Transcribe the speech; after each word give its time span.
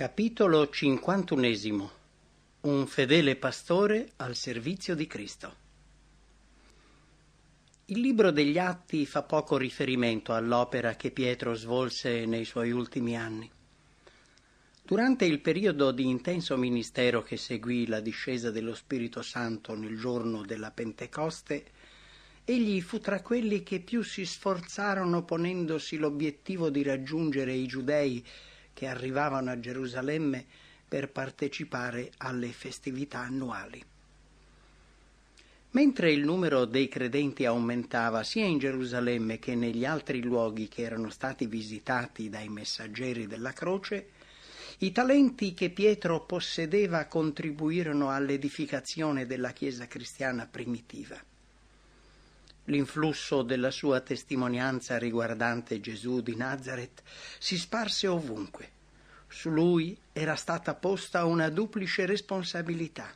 Capitolo 0.00 0.70
cinquantunesimo 0.70 1.90
Un 2.62 2.86
fedele 2.86 3.36
pastore 3.36 4.12
al 4.16 4.34
servizio 4.34 4.94
di 4.94 5.06
Cristo. 5.06 5.56
Il 7.84 8.00
libro 8.00 8.30
degli 8.30 8.56
Atti 8.56 9.04
fa 9.04 9.22
poco 9.24 9.58
riferimento 9.58 10.32
all'opera 10.32 10.96
che 10.96 11.10
Pietro 11.10 11.52
svolse 11.52 12.24
nei 12.24 12.46
suoi 12.46 12.70
ultimi 12.70 13.14
anni. 13.14 13.50
Durante 14.82 15.26
il 15.26 15.38
periodo 15.40 15.90
di 15.90 16.08
intenso 16.08 16.56
ministero 16.56 17.22
che 17.22 17.36
seguì 17.36 17.86
la 17.86 18.00
discesa 18.00 18.50
dello 18.50 18.74
Spirito 18.74 19.20
Santo 19.20 19.74
nel 19.74 19.98
giorno 19.98 20.46
della 20.46 20.70
Pentecoste, 20.70 21.66
egli 22.46 22.80
fu 22.80 23.00
tra 23.00 23.20
quelli 23.20 23.62
che 23.62 23.80
più 23.80 24.02
si 24.02 24.24
sforzarono 24.24 25.24
ponendosi 25.24 25.98
l'obiettivo 25.98 26.70
di 26.70 26.82
raggiungere 26.82 27.52
i 27.52 27.66
giudei 27.66 28.26
che 28.80 28.86
arrivavano 28.86 29.50
a 29.50 29.60
Gerusalemme 29.60 30.42
per 30.88 31.10
partecipare 31.10 32.12
alle 32.16 32.48
festività 32.48 33.18
annuali. 33.18 33.84
Mentre 35.72 36.10
il 36.10 36.24
numero 36.24 36.64
dei 36.64 36.88
credenti 36.88 37.44
aumentava 37.44 38.22
sia 38.22 38.46
in 38.46 38.56
Gerusalemme 38.56 39.38
che 39.38 39.54
negli 39.54 39.84
altri 39.84 40.22
luoghi 40.22 40.66
che 40.68 40.80
erano 40.80 41.10
stati 41.10 41.44
visitati 41.44 42.30
dai 42.30 42.48
messaggeri 42.48 43.26
della 43.26 43.52
croce, 43.52 44.12
i 44.78 44.92
talenti 44.92 45.52
che 45.52 45.68
Pietro 45.68 46.24
possedeva 46.24 47.04
contribuirono 47.04 48.08
all'edificazione 48.08 49.26
della 49.26 49.50
Chiesa 49.50 49.86
cristiana 49.86 50.46
primitiva. 50.46 51.22
L'influsso 52.70 53.42
della 53.42 53.72
sua 53.72 53.98
testimonianza 53.98 54.96
riguardante 54.96 55.80
Gesù 55.80 56.20
di 56.20 56.36
Nazareth 56.36 57.02
si 57.40 57.58
sparse 57.58 58.06
ovunque. 58.06 58.70
Su 59.26 59.50
lui 59.50 59.98
era 60.12 60.36
stata 60.36 60.74
posta 60.74 61.24
una 61.24 61.48
duplice 61.48 62.06
responsabilità. 62.06 63.12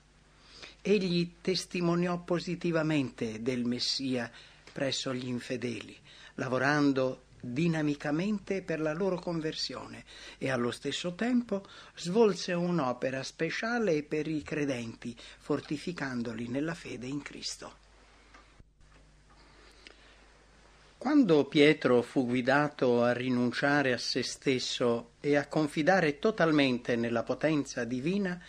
Egli 0.83 1.34
testimoniò 1.41 2.19
positivamente 2.24 3.42
del 3.42 3.64
Messia 3.64 4.28
presso 4.72 5.14
gli 5.14 5.28
infedeli, 5.28 5.96
lavorando 6.34 7.27
dinamicamente 7.39 8.61
per 8.61 8.80
la 8.80 8.92
loro 8.92 9.20
conversione 9.20 10.05
e 10.36 10.50
allo 10.50 10.72
stesso 10.72 11.14
tempo 11.14 11.64
svolse 11.94 12.55
un'opera 12.55 13.22
speciale 13.22 14.02
per 14.02 14.27
i 14.27 14.42
credenti, 14.42 15.16
fortificandoli 15.39 16.48
nella 16.48 16.74
fede 16.74 17.06
in 17.06 17.22
Cristo. 17.22 17.83
Quando 21.05 21.44
Pietro 21.44 22.00
fu 22.00 22.24
guidato 22.24 23.02
a 23.02 23.12
rinunciare 23.12 23.92
a 23.92 23.98
se 23.98 24.22
stesso 24.22 25.11
e 25.20 25.36
a 25.36 25.46
confidare 25.48 26.19
totalmente 26.19 26.96
nella 26.96 27.22
potenza 27.22 27.84
divina, 27.84 28.41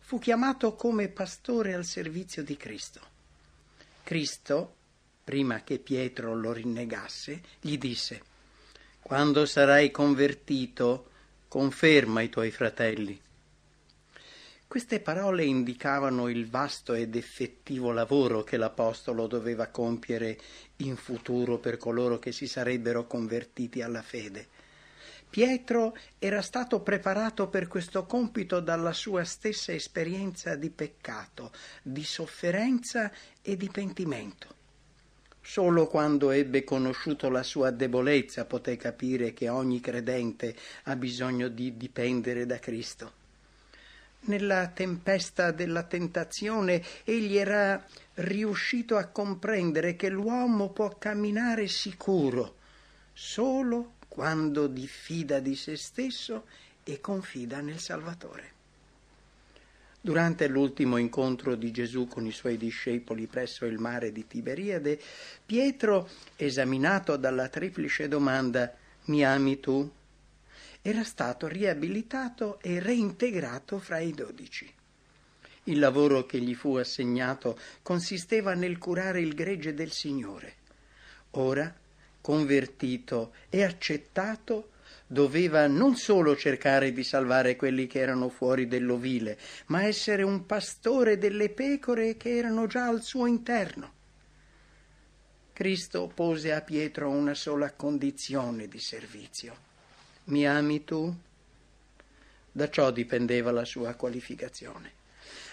fu 0.00 0.18
chiamato 0.18 0.74
come 0.74 1.06
pastore 1.06 1.72
al 1.72 1.84
servizio 1.84 2.42
di 2.42 2.56
Cristo. 2.56 3.00
Cristo, 4.02 4.74
prima 5.22 5.62
che 5.62 5.78
Pietro 5.78 6.34
lo 6.34 6.52
rinnegasse, 6.52 7.42
gli 7.60 7.78
disse 7.78 8.20
Quando 9.00 9.46
sarai 9.46 9.92
convertito, 9.92 11.10
conferma 11.46 12.22
i 12.22 12.28
tuoi 12.28 12.50
fratelli. 12.50 13.20
Queste 14.70 15.00
parole 15.00 15.42
indicavano 15.42 16.28
il 16.28 16.48
vasto 16.48 16.94
ed 16.94 17.16
effettivo 17.16 17.90
lavoro 17.90 18.44
che 18.44 18.56
l'Apostolo 18.56 19.26
doveva 19.26 19.66
compiere 19.66 20.38
in 20.76 20.94
futuro 20.94 21.58
per 21.58 21.76
coloro 21.76 22.20
che 22.20 22.30
si 22.30 22.46
sarebbero 22.46 23.04
convertiti 23.08 23.82
alla 23.82 24.00
fede. 24.00 24.46
Pietro 25.28 25.96
era 26.20 26.40
stato 26.40 26.82
preparato 26.82 27.48
per 27.48 27.66
questo 27.66 28.06
compito 28.06 28.60
dalla 28.60 28.92
sua 28.92 29.24
stessa 29.24 29.72
esperienza 29.72 30.54
di 30.54 30.70
peccato, 30.70 31.50
di 31.82 32.04
sofferenza 32.04 33.10
e 33.42 33.56
di 33.56 33.68
pentimento. 33.72 34.54
Solo 35.40 35.88
quando 35.88 36.30
ebbe 36.30 36.62
conosciuto 36.62 37.28
la 37.28 37.42
sua 37.42 37.72
debolezza 37.72 38.44
poté 38.44 38.76
capire 38.76 39.32
che 39.32 39.48
ogni 39.48 39.80
credente 39.80 40.54
ha 40.84 40.94
bisogno 40.94 41.48
di 41.48 41.76
dipendere 41.76 42.46
da 42.46 42.60
Cristo. 42.60 43.18
Nella 44.22 44.68
tempesta 44.68 45.50
della 45.50 45.84
tentazione 45.84 46.82
egli 47.04 47.36
era 47.36 47.84
riuscito 48.14 48.96
a 48.96 49.06
comprendere 49.06 49.96
che 49.96 50.08
l'uomo 50.08 50.70
può 50.70 50.96
camminare 50.98 51.66
sicuro 51.68 52.56
solo 53.12 53.94
quando 54.08 54.66
diffida 54.66 55.40
di 55.40 55.56
se 55.56 55.76
stesso 55.76 56.44
e 56.84 57.00
confida 57.00 57.60
nel 57.60 57.78
Salvatore. 57.78 58.52
Durante 60.02 60.48
l'ultimo 60.48 60.96
incontro 60.96 61.54
di 61.54 61.70
Gesù 61.70 62.06
con 62.06 62.24
i 62.24 62.32
suoi 62.32 62.56
discepoli 62.56 63.26
presso 63.26 63.66
il 63.66 63.78
mare 63.78 64.12
di 64.12 64.26
Tiberiade, 64.26 64.98
Pietro, 65.44 66.08
esaminato 66.36 67.16
dalla 67.16 67.48
triplice 67.48 68.08
domanda 68.08 68.74
Mi 69.04 69.24
ami 69.24 69.60
tu? 69.60 69.90
Era 70.82 71.04
stato 71.04 71.46
riabilitato 71.46 72.58
e 72.62 72.80
reintegrato 72.80 73.78
fra 73.78 73.98
i 73.98 74.12
dodici. 74.12 74.72
Il 75.64 75.78
lavoro 75.78 76.24
che 76.24 76.40
gli 76.40 76.54
fu 76.54 76.76
assegnato 76.76 77.58
consisteva 77.82 78.54
nel 78.54 78.78
curare 78.78 79.20
il 79.20 79.34
gregge 79.34 79.74
del 79.74 79.90
Signore. 79.90 80.54
Ora, 81.32 81.72
convertito 82.22 83.34
e 83.50 83.62
accettato, 83.62 84.70
doveva 85.06 85.66
non 85.66 85.96
solo 85.96 86.34
cercare 86.34 86.92
di 86.92 87.04
salvare 87.04 87.56
quelli 87.56 87.86
che 87.86 87.98
erano 87.98 88.30
fuori 88.30 88.66
dell'ovile, 88.66 89.38
ma 89.66 89.84
essere 89.84 90.22
un 90.22 90.46
pastore 90.46 91.18
delle 91.18 91.50
pecore 91.50 92.16
che 92.16 92.36
erano 92.36 92.66
già 92.66 92.86
al 92.86 93.02
suo 93.02 93.26
interno. 93.26 93.98
Cristo 95.52 96.10
pose 96.14 96.54
a 96.54 96.62
Pietro 96.62 97.10
una 97.10 97.34
sola 97.34 97.72
condizione 97.72 98.66
di 98.66 98.78
servizio 98.78 99.68
mi 100.24 100.46
ami 100.46 100.84
tu? 100.84 101.14
Da 102.52 102.68
ciò 102.68 102.90
dipendeva 102.90 103.50
la 103.50 103.64
sua 103.64 103.94
qualificazione. 103.94 104.98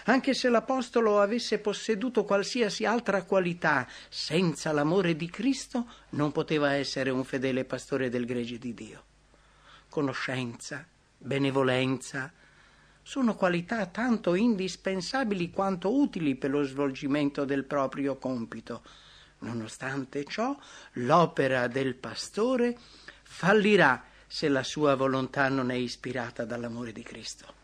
Anche 0.04 0.32
se 0.32 0.48
l'Apostolo 0.48 1.20
avesse 1.20 1.58
posseduto 1.58 2.24
qualsiasi 2.24 2.86
altra 2.86 3.24
qualità, 3.24 3.86
senza 4.08 4.72
l'amore 4.72 5.16
di 5.16 5.28
Cristo 5.28 5.86
non 6.10 6.32
poteva 6.32 6.72
essere 6.72 7.10
un 7.10 7.24
fedele 7.24 7.64
pastore 7.64 8.08
del 8.08 8.24
gregge 8.24 8.58
di 8.58 8.72
Dio. 8.72 9.04
Conoscenza, 9.88 10.86
benevolenza, 11.18 12.32
sono 13.02 13.34
qualità 13.34 13.86
tanto 13.86 14.34
indispensabili 14.34 15.50
quanto 15.50 15.94
utili 15.94 16.36
per 16.36 16.50
lo 16.50 16.62
svolgimento 16.62 17.44
del 17.44 17.64
proprio 17.64 18.16
compito. 18.16 18.82
Nonostante 19.40 20.24
ciò, 20.24 20.56
l'opera 20.94 21.68
del 21.68 21.94
pastore 21.94 22.76
fallirà 23.22 24.07
se 24.30 24.48
la 24.48 24.62
sua 24.62 24.94
volontà 24.94 25.48
non 25.48 25.70
è 25.70 25.74
ispirata 25.74 26.44
dall'amore 26.44 26.92
di 26.92 27.02
Cristo. 27.02 27.54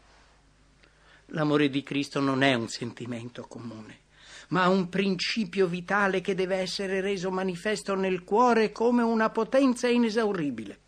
L'amore 1.27 1.69
di 1.69 1.83
Cristo 1.83 2.21
non 2.21 2.43
è 2.43 2.55
un 2.55 2.69
sentimento 2.69 3.47
comune, 3.47 4.01
ma 4.49 4.69
un 4.69 4.89
principio 4.89 5.67
vitale 5.67 6.23
che 6.23 6.35
deve 6.35 6.57
essere 6.57 7.03
reso 7.03 7.31
manifesto 7.31 7.95
nel 7.95 8.25
cuore 8.25 8.73
come 8.73 9.03
una 9.03 9.29
potenza 9.29 9.89
inesauribile. 9.89 10.81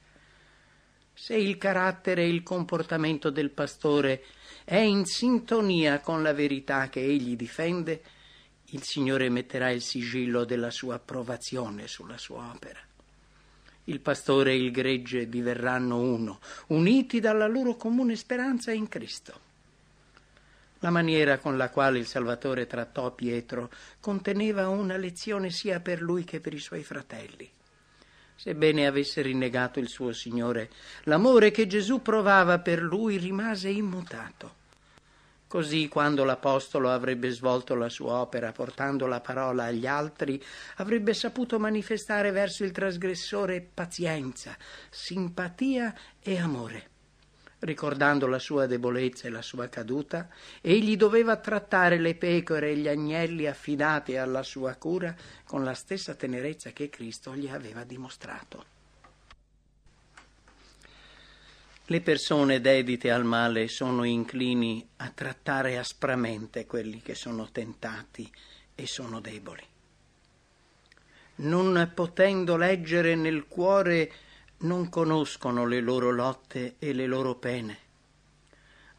Se 1.13 1.35
il 1.35 1.59
carattere 1.59 2.23
e 2.23 2.29
il 2.29 2.43
comportamento 2.43 3.31
del 3.31 3.51
pastore 3.51 4.25
è 4.65 4.77
in 4.77 5.05
sintonia 5.05 6.01
con 6.01 6.23
la 6.23 6.33
verità 6.33 6.89
che 6.89 7.03
egli 7.03 7.37
difende, 7.37 8.03
il 8.71 8.83
Signore 8.83 9.29
metterà 9.29 9.71
il 9.71 9.83
sigillo 9.83 10.45
della 10.45 10.71
sua 10.71 10.97
approvazione 10.97 11.87
sulla 11.87 12.19
sua 12.19 12.51
opera 12.53 12.86
il 13.87 14.01
pastore 14.01 14.53
e 14.53 14.57
il 14.57 14.71
gregge 14.71 15.29
diverranno 15.29 15.99
uno, 15.99 16.41
uniti 16.69 17.21
dalla 17.21 17.47
loro 17.47 17.77
comune 17.77 18.17
speranza 18.17 18.73
in 18.73 18.89
Cristo. 18.89 19.41
La 20.81 20.91
maniera 20.91 21.39
con 21.39 21.57
la 21.57 21.71
quale 21.71 21.99
il 21.99 22.07
Salvatore 22.07 22.67
trattò 22.67 23.11
Pietro 23.11 23.71
conteneva 24.01 24.69
una 24.69 24.97
lezione 24.97 25.51
sia 25.51 25.81
per 25.81 26.03
lui 26.03 26.25
che 26.25 26.41
per 26.41 26.53
i 26.53 26.59
suoi 26.59 26.83
fratelli. 26.83 27.51
Sebbene 28.35 28.87
avesse 28.87 29.23
rinnegato 29.23 29.81
il 29.81 29.89
suo 29.89 30.13
Signore, 30.13 30.71
l'amore 31.05 31.51
che 31.51 31.67
Gesù 31.67 32.03
provava 32.03 32.59
per 32.59 32.83
lui 32.83 33.17
rimase 33.17 33.71
immutato. 33.71 34.65
Così 35.49 35.87
quando 35.87 36.25
l'Apostolo 36.25 36.91
avrebbe 36.91 37.31
svolto 37.31 37.77
la 37.77 37.89
sua 37.89 38.15
opera 38.15 38.51
portando 38.51 39.07
la 39.07 39.21
parola 39.21 39.65
agli 39.65 39.87
altri, 39.87 40.43
avrebbe 40.77 41.15
saputo 41.15 41.61
manifestare 41.61 42.33
verso 42.33 42.65
il 42.65 42.73
trasgressore 42.73 43.61
pazienza, 43.61 44.57
simpatia 44.91 45.95
e 46.21 46.39
amore. 46.39 46.91
Ricordando 47.61 48.27
la 48.27 48.41
sua 48.41 48.67
debolezza 48.67 49.29
e 49.29 49.31
la 49.31 49.41
sua 49.41 49.69
caduta, 49.69 50.29
egli 50.61 50.97
doveva 50.97 51.37
trattare 51.37 51.99
le 51.99 52.17
pecore 52.17 52.73
e 52.73 52.77
gli 52.77 52.89
agnelli 52.89 53.47
affidati 53.47 54.17
alla 54.17 54.43
sua 54.43 54.75
cura 54.75 55.15
con 55.45 55.65
la 55.65 55.75
stessa 55.75 56.15
tenerezza 56.15 56.71
che 56.73 56.91
Cristo 56.91 57.35
gli 57.35 57.49
aveva 57.49 57.85
dimostrato. 57.85 58.76
Le 61.89 62.01
persone 62.01 62.61
dedite 62.61 63.13
al 63.13 63.23
male 63.23 63.69
sono 63.69 64.03
inclini 64.03 64.85
a 64.97 65.11
trattare 65.11 65.79
aspramente 65.79 66.67
quelli 66.67 67.01
che 67.01 67.15
sono 67.15 67.49
tentati 67.53 68.29
e 68.75 68.89
sono 68.89 69.21
deboli. 69.21 69.63
Non 71.37 71.93
potendo 71.95 72.57
leggere 72.57 73.15
nel 73.15 73.47
cuore, 73.47 74.13
non 74.59 74.89
conoscono 74.89 75.65
le 75.65 75.81
loro 75.81 76.11
lotte 76.11 76.75
e 76.81 76.93
le 76.93 77.07
loro 77.07 77.37
pene. 77.37 77.79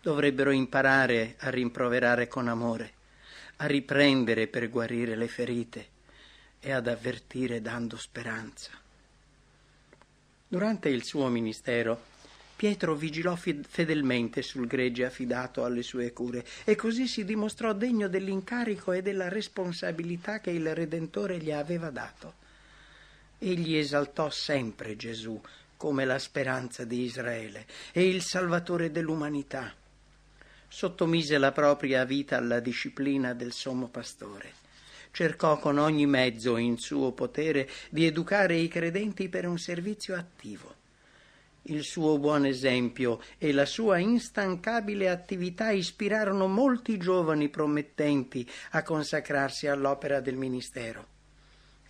Dovrebbero 0.01 0.51
imparare 0.51 1.35
a 1.39 1.49
rimproverare 1.49 2.29
con 2.29 2.47
amore, 2.47 2.93
a 3.57 3.65
riprendere 3.65 4.47
per 4.47 4.69
guarire 4.69 5.17
le 5.17 5.27
ferite 5.27 5.87
e 6.61 6.71
ad 6.71 6.87
avvertire 6.87 7.61
dando 7.61 7.97
speranza. 7.97 8.71
Durante 10.47 10.87
il 10.87 11.03
suo 11.03 11.27
ministero, 11.27 12.15
Pietro 12.57 12.95
vigilò 12.95 13.35
fedelmente 13.35 14.41
sul 14.41 14.65
gregge 14.65 15.05
affidato 15.05 15.63
alle 15.63 15.83
sue 15.83 16.11
cure 16.11 16.43
e 16.63 16.75
così 16.75 17.07
si 17.07 17.23
dimostrò 17.23 17.71
degno 17.71 18.07
dell'incarico 18.07 18.93
e 18.93 19.03
della 19.03 19.29
responsabilità 19.29 20.39
che 20.39 20.49
il 20.49 20.73
Redentore 20.73 21.37
gli 21.37 21.51
aveva 21.51 21.91
dato. 21.91 22.33
Egli 23.37 23.75
esaltò 23.75 24.31
sempre 24.31 24.95
Gesù 24.95 25.39
come 25.77 26.03
la 26.03 26.17
speranza 26.17 26.83
di 26.83 27.03
Israele 27.03 27.67
e 27.91 28.07
il 28.07 28.23
Salvatore 28.23 28.89
dell'umanità. 28.89 29.71
Sottomise 30.67 31.37
la 31.37 31.51
propria 31.51 32.05
vita 32.05 32.37
alla 32.37 32.59
disciplina 32.59 33.35
del 33.35 33.51
sommo 33.51 33.87
pastore. 33.87 34.51
Cercò 35.11 35.59
con 35.59 35.77
ogni 35.77 36.07
mezzo 36.07 36.57
in 36.57 36.79
suo 36.79 37.11
potere 37.11 37.69
di 37.91 38.07
educare 38.07 38.55
i 38.55 38.67
credenti 38.67 39.29
per 39.29 39.47
un 39.47 39.59
servizio 39.59 40.15
attivo 40.15 40.76
il 41.67 41.83
suo 41.83 42.17
buon 42.17 42.45
esempio 42.45 43.19
e 43.37 43.51
la 43.51 43.65
sua 43.65 43.97
instancabile 43.97 45.09
attività 45.09 45.71
ispirarono 45.71 46.47
molti 46.47 46.97
giovani 46.97 47.49
promettenti 47.49 48.47
a 48.71 48.83
consacrarsi 48.83 49.67
all'opera 49.67 50.19
del 50.19 50.35
ministero. 50.35 51.15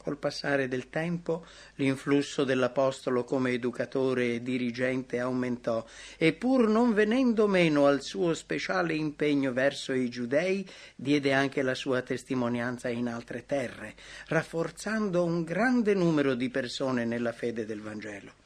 Col 0.07 0.17
passare 0.17 0.69
del 0.69 0.89
tempo 0.89 1.45
l'influsso 1.75 2.45
dell'Apostolo 2.45 3.25
come 3.25 3.51
educatore 3.51 4.35
e 4.35 4.41
dirigente 4.41 5.19
aumentò 5.19 5.85
e 6.15 6.31
pur 6.31 6.69
non 6.69 6.93
venendo 6.93 7.45
meno 7.45 7.87
al 7.87 8.01
suo 8.01 8.33
speciale 8.33 8.93
impegno 8.93 9.51
verso 9.51 9.91
i 9.91 10.07
giudei, 10.07 10.65
diede 10.95 11.33
anche 11.33 11.61
la 11.61 11.75
sua 11.75 12.01
testimonianza 12.03 12.87
in 12.87 13.09
altre 13.09 13.45
terre, 13.45 13.95
rafforzando 14.27 15.25
un 15.25 15.43
grande 15.43 15.93
numero 15.93 16.35
di 16.35 16.49
persone 16.49 17.03
nella 17.03 17.33
fede 17.33 17.65
del 17.65 17.81
Vangelo. 17.81 18.45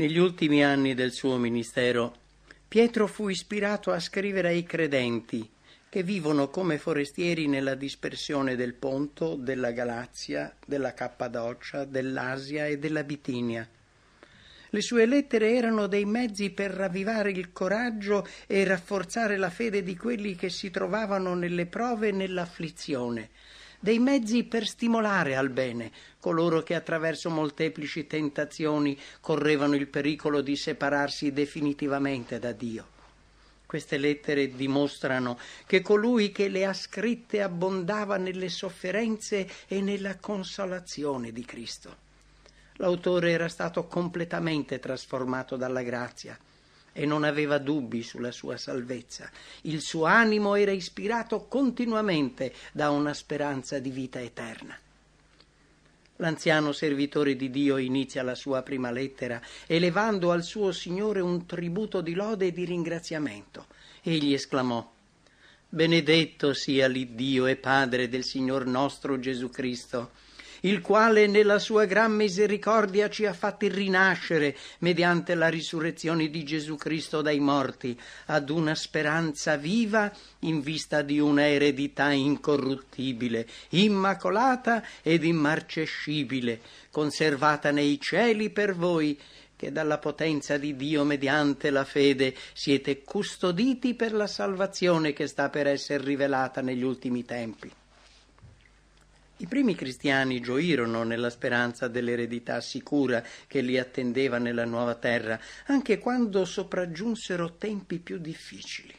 Negli 0.00 0.16
ultimi 0.16 0.64
anni 0.64 0.94
del 0.94 1.12
suo 1.12 1.36
ministero, 1.36 2.14
Pietro 2.66 3.06
fu 3.06 3.28
ispirato 3.28 3.92
a 3.92 4.00
scrivere 4.00 4.48
ai 4.48 4.62
credenti 4.62 5.46
che 5.90 6.02
vivono 6.02 6.48
come 6.48 6.78
forestieri 6.78 7.46
nella 7.46 7.74
dispersione 7.74 8.56
del 8.56 8.72
Ponto, 8.72 9.34
della 9.34 9.72
Galazia, 9.72 10.56
della 10.64 10.94
Cappadocia, 10.94 11.84
dell'Asia 11.84 12.64
e 12.66 12.78
della 12.78 13.04
Bitinia. 13.04 13.68
Le 14.70 14.80
sue 14.80 15.04
lettere 15.04 15.54
erano 15.54 15.86
dei 15.86 16.06
mezzi 16.06 16.48
per 16.48 16.70
ravvivare 16.70 17.32
il 17.32 17.52
coraggio 17.52 18.26
e 18.46 18.64
rafforzare 18.64 19.36
la 19.36 19.50
fede 19.50 19.82
di 19.82 19.98
quelli 19.98 20.34
che 20.34 20.48
si 20.48 20.70
trovavano 20.70 21.34
nelle 21.34 21.66
prove 21.66 22.08
e 22.08 22.12
nell'afflizione, 22.12 23.28
dei 23.80 23.98
mezzi 23.98 24.44
per 24.44 24.66
stimolare 24.66 25.36
al 25.36 25.48
bene 25.48 25.90
coloro 26.20 26.62
che 26.62 26.74
attraverso 26.74 27.30
molteplici 27.30 28.06
tentazioni 28.06 28.96
correvano 29.20 29.74
il 29.74 29.88
pericolo 29.88 30.42
di 30.42 30.54
separarsi 30.54 31.32
definitivamente 31.32 32.38
da 32.38 32.52
Dio. 32.52 32.98
Queste 33.64 33.96
lettere 33.96 34.54
dimostrano 34.54 35.38
che 35.64 35.80
colui 35.80 36.30
che 36.30 36.48
le 36.48 36.66
ha 36.66 36.74
scritte 36.74 37.40
abbondava 37.40 38.16
nelle 38.18 38.50
sofferenze 38.50 39.48
e 39.66 39.80
nella 39.80 40.18
consolazione 40.18 41.32
di 41.32 41.44
Cristo. 41.44 42.08
L'autore 42.74 43.30
era 43.30 43.48
stato 43.48 43.86
completamente 43.86 44.78
trasformato 44.78 45.56
dalla 45.56 45.82
grazia 45.82 46.38
e 46.92 47.06
non 47.06 47.24
aveva 47.24 47.58
dubbi 47.58 48.02
sulla 48.02 48.32
sua 48.32 48.56
salvezza. 48.56 49.30
Il 49.62 49.80
suo 49.80 50.04
animo 50.04 50.54
era 50.54 50.72
ispirato 50.72 51.46
continuamente 51.46 52.52
da 52.72 52.90
una 52.90 53.14
speranza 53.14 53.78
di 53.78 53.90
vita 53.90 54.20
eterna. 54.20 54.78
L'anziano 56.16 56.72
servitore 56.72 57.34
di 57.34 57.50
Dio 57.50 57.78
inizia 57.78 58.22
la 58.22 58.34
sua 58.34 58.62
prima 58.62 58.90
lettera 58.90 59.40
elevando 59.66 60.32
al 60.32 60.42
suo 60.42 60.70
Signore 60.70 61.20
un 61.20 61.46
tributo 61.46 62.02
di 62.02 62.12
lode 62.12 62.48
e 62.48 62.52
di 62.52 62.66
ringraziamento. 62.66 63.66
Egli 64.02 64.34
esclamò 64.34 64.86
Benedetto 65.72 66.52
sia 66.52 66.88
l'Iddio 66.88 67.46
e 67.46 67.56
Padre 67.56 68.08
del 68.08 68.24
Signor 68.24 68.66
nostro 68.66 69.18
Gesù 69.20 69.50
Cristo 69.50 70.10
il 70.62 70.80
quale 70.80 71.26
nella 71.26 71.58
sua 71.58 71.84
gran 71.84 72.12
misericordia 72.12 73.08
ci 73.08 73.24
ha 73.26 73.32
fatti 73.32 73.68
rinascere 73.68 74.56
mediante 74.78 75.34
la 75.34 75.48
risurrezione 75.48 76.28
di 76.28 76.44
Gesù 76.44 76.76
Cristo 76.76 77.22
dai 77.22 77.40
morti 77.40 77.98
ad 78.26 78.50
una 78.50 78.74
speranza 78.74 79.56
viva 79.56 80.12
in 80.40 80.60
vista 80.60 81.02
di 81.02 81.18
una 81.18 81.46
eredità 81.46 82.10
incorruttibile, 82.10 83.46
immacolata 83.70 84.82
ed 85.02 85.24
immarcescibile, 85.24 86.60
conservata 86.90 87.70
nei 87.70 88.00
cieli 88.00 88.50
per 88.50 88.74
voi 88.74 89.18
che 89.60 89.72
dalla 89.72 89.98
potenza 89.98 90.56
di 90.56 90.74
Dio 90.74 91.04
mediante 91.04 91.68
la 91.68 91.84
fede 91.84 92.34
siete 92.54 93.02
custoditi 93.02 93.94
per 93.94 94.14
la 94.14 94.26
salvazione 94.26 95.12
che 95.12 95.26
sta 95.26 95.50
per 95.50 95.66
essere 95.66 96.02
rivelata 96.02 96.62
negli 96.62 96.82
ultimi 96.82 97.26
tempi. 97.26 97.70
I 99.40 99.46
primi 99.46 99.74
cristiani 99.74 100.38
gioirono 100.38 101.02
nella 101.02 101.30
speranza 101.30 101.88
dell'eredità 101.88 102.60
sicura 102.60 103.24
che 103.46 103.62
li 103.62 103.78
attendeva 103.78 104.36
nella 104.36 104.66
nuova 104.66 104.96
terra, 104.96 105.40
anche 105.68 105.98
quando 105.98 106.44
sopraggiunsero 106.44 107.54
tempi 107.54 108.00
più 108.00 108.18
difficili. 108.18 108.94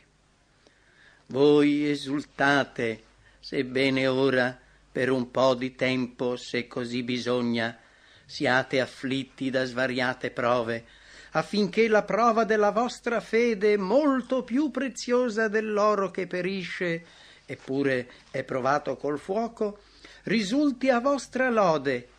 Voi 1.27 1.87
esultate, 1.87 3.03
sebbene 3.39 4.07
ora, 4.07 4.59
per 4.91 5.11
un 5.11 5.29
po' 5.29 5.53
di 5.53 5.75
tempo, 5.75 6.35
se 6.37 6.65
così 6.65 7.03
bisogna, 7.03 7.77
siate 8.25 8.81
afflitti 8.81 9.51
da 9.51 9.63
svariate 9.63 10.31
prove, 10.31 10.85
affinché 11.33 11.87
la 11.87 12.01
prova 12.01 12.45
della 12.45 12.71
vostra 12.71 13.19
fede, 13.19 13.77
molto 13.77 14.43
più 14.43 14.71
preziosa 14.71 15.47
dell'oro 15.47 16.09
che 16.09 16.25
perisce, 16.25 17.05
eppure 17.45 18.09
è 18.31 18.43
provato 18.43 18.97
col 18.97 19.19
fuoco, 19.19 19.81
risulti 20.23 20.89
a 20.89 20.99
vostra 20.99 21.49
lode, 21.49 22.09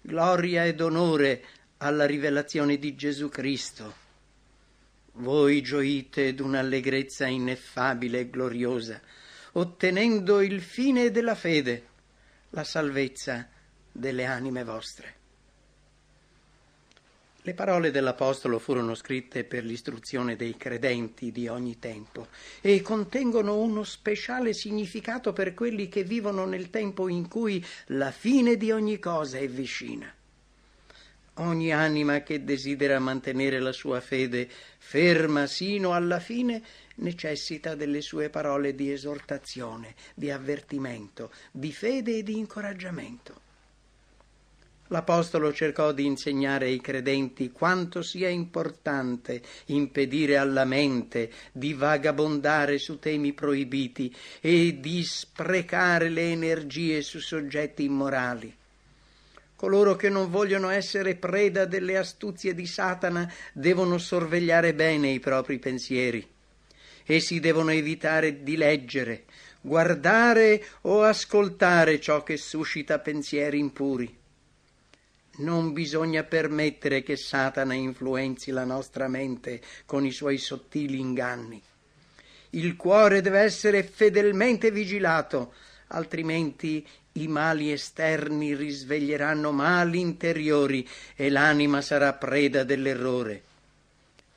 gloria 0.00 0.64
ed 0.64 0.80
onore 0.80 1.44
alla 1.78 2.06
rivelazione 2.06 2.78
di 2.78 2.94
Gesù 2.94 3.28
Cristo. 3.28 3.94
Voi 5.14 5.60
gioite 5.60 6.34
d'un'allegrezza 6.34 7.26
ineffabile 7.26 8.20
e 8.20 8.30
gloriosa, 8.30 9.00
ottenendo 9.52 10.40
il 10.40 10.60
fine 10.62 11.10
della 11.10 11.34
fede, 11.34 11.86
la 12.50 12.64
salvezza 12.64 13.48
delle 13.92 14.24
anime 14.24 14.64
vostre. 14.64 15.19
Le 17.42 17.54
parole 17.54 17.90
dell'Apostolo 17.90 18.58
furono 18.58 18.94
scritte 18.94 19.44
per 19.44 19.64
l'istruzione 19.64 20.36
dei 20.36 20.58
credenti 20.58 21.32
di 21.32 21.48
ogni 21.48 21.78
tempo 21.78 22.26
e 22.60 22.82
contengono 22.82 23.56
uno 23.56 23.82
speciale 23.82 24.52
significato 24.52 25.32
per 25.32 25.54
quelli 25.54 25.88
che 25.88 26.04
vivono 26.04 26.44
nel 26.44 26.68
tempo 26.68 27.08
in 27.08 27.28
cui 27.28 27.64
la 27.86 28.10
fine 28.10 28.58
di 28.58 28.70
ogni 28.70 28.98
cosa 28.98 29.38
è 29.38 29.48
vicina. 29.48 30.12
Ogni 31.34 31.72
anima 31.72 32.22
che 32.22 32.44
desidera 32.44 32.98
mantenere 32.98 33.58
la 33.58 33.72
sua 33.72 34.02
fede 34.02 34.46
ferma 34.76 35.46
sino 35.46 35.94
alla 35.94 36.20
fine 36.20 36.62
necessita 36.96 37.74
delle 37.74 38.02
sue 38.02 38.28
parole 38.28 38.74
di 38.74 38.92
esortazione, 38.92 39.94
di 40.14 40.30
avvertimento, 40.30 41.32
di 41.50 41.72
fede 41.72 42.18
e 42.18 42.22
di 42.22 42.36
incoraggiamento. 42.36 43.48
L'Apostolo 44.92 45.52
cercò 45.52 45.92
di 45.92 46.04
insegnare 46.04 46.66
ai 46.66 46.80
credenti 46.80 47.52
quanto 47.52 48.02
sia 48.02 48.28
importante 48.28 49.40
impedire 49.66 50.36
alla 50.36 50.64
mente 50.64 51.30
di 51.52 51.74
vagabondare 51.74 52.76
su 52.78 52.98
temi 52.98 53.32
proibiti 53.32 54.12
e 54.40 54.80
di 54.80 55.04
sprecare 55.04 56.08
le 56.08 56.32
energie 56.32 57.02
su 57.02 57.20
soggetti 57.20 57.84
immorali. 57.84 58.52
Coloro 59.54 59.94
che 59.94 60.08
non 60.08 60.28
vogliono 60.28 60.70
essere 60.70 61.14
preda 61.14 61.66
delle 61.66 61.96
astuzie 61.96 62.52
di 62.52 62.66
Satana 62.66 63.32
devono 63.52 63.96
sorvegliare 63.96 64.74
bene 64.74 65.10
i 65.10 65.20
propri 65.20 65.60
pensieri. 65.60 66.26
Essi 67.04 67.38
devono 67.38 67.70
evitare 67.70 68.42
di 68.42 68.56
leggere, 68.56 69.26
guardare 69.60 70.64
o 70.82 71.02
ascoltare 71.02 72.00
ciò 72.00 72.24
che 72.24 72.36
suscita 72.36 72.98
pensieri 72.98 73.60
impuri 73.60 74.18
Non 75.40 75.72
bisogna 75.72 76.22
permettere 76.22 77.02
che 77.02 77.16
Satana 77.16 77.72
influenzi 77.72 78.50
la 78.50 78.64
nostra 78.64 79.08
mente 79.08 79.62
con 79.86 80.04
i 80.04 80.10
suoi 80.10 80.36
sottili 80.36 80.98
inganni. 80.98 81.60
Il 82.50 82.76
cuore 82.76 83.22
deve 83.22 83.40
essere 83.40 83.82
fedelmente 83.82 84.70
vigilato, 84.70 85.54
altrimenti 85.88 86.86
i 87.12 87.26
mali 87.26 87.72
esterni 87.72 88.54
risveglieranno 88.54 89.50
mali 89.50 90.00
interiori 90.00 90.86
e 91.16 91.30
l'anima 91.30 91.80
sarà 91.80 92.12
preda 92.12 92.62
dell'errore. 92.62 93.42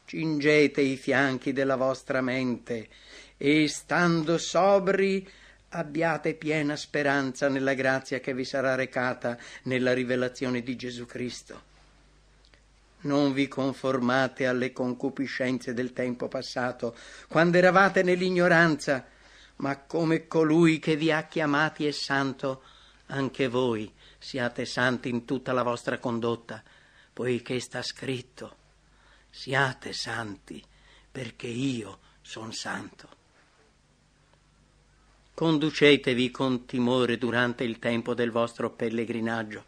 Cingete 0.06 0.82
i 0.82 0.96
fianchi 0.96 1.52
della 1.52 1.76
vostra 1.76 2.22
mente 2.22 2.88
e, 3.36 3.68
stando 3.68 4.38
sobri, 4.38 5.28
abbiate 5.74 6.36
piena 6.36 6.76
speranza 6.76 7.50
nella 7.50 7.74
grazia 7.74 8.20
che 8.20 8.34
vi 8.34 8.46
sarà 8.46 8.76
recata 8.76 9.38
nella 9.64 9.94
rivelazione 9.94 10.62
di 10.62 10.76
Gesù 10.76 11.06
Cristo. 11.06 11.72
Non 13.02 13.34
vi 13.34 13.48
conformate 13.48 14.46
alle 14.46 14.72
concupiscenze 14.72 15.74
del 15.74 15.92
tempo 15.92 16.28
passato, 16.28 16.96
quando 17.28 17.58
eravate 17.58 18.04
nell'ignoranza, 18.04 19.06
ma 19.58 19.78
come 19.80 20.28
colui 20.28 20.80
che 20.80 20.96
vi 20.96 21.12
ha 21.12 21.24
chiamati 21.24 21.86
è 21.86 21.92
santo, 21.92 22.64
anche 23.08 23.48
voi 23.48 23.92
siate 24.20 24.66
santi 24.66 25.10
in 25.10 25.26
tutta 25.26 25.52
la 25.52 25.64
vostra 25.64 25.98
condotta, 25.98 26.64
poiché 27.12 27.60
sta 27.60 27.82
scritto, 27.82 28.56
siate 29.30 29.92
santi, 29.92 30.64
perché 31.12 31.48
io 31.48 32.00
son 32.22 32.54
santo. 32.54 33.23
Conducetevi 35.36 36.30
con 36.30 36.66
timore 36.66 37.18
durante 37.18 37.64
il 37.64 37.80
tempo 37.80 38.14
del 38.14 38.30
vostro 38.30 38.70
pellegrinaggio, 38.70 39.64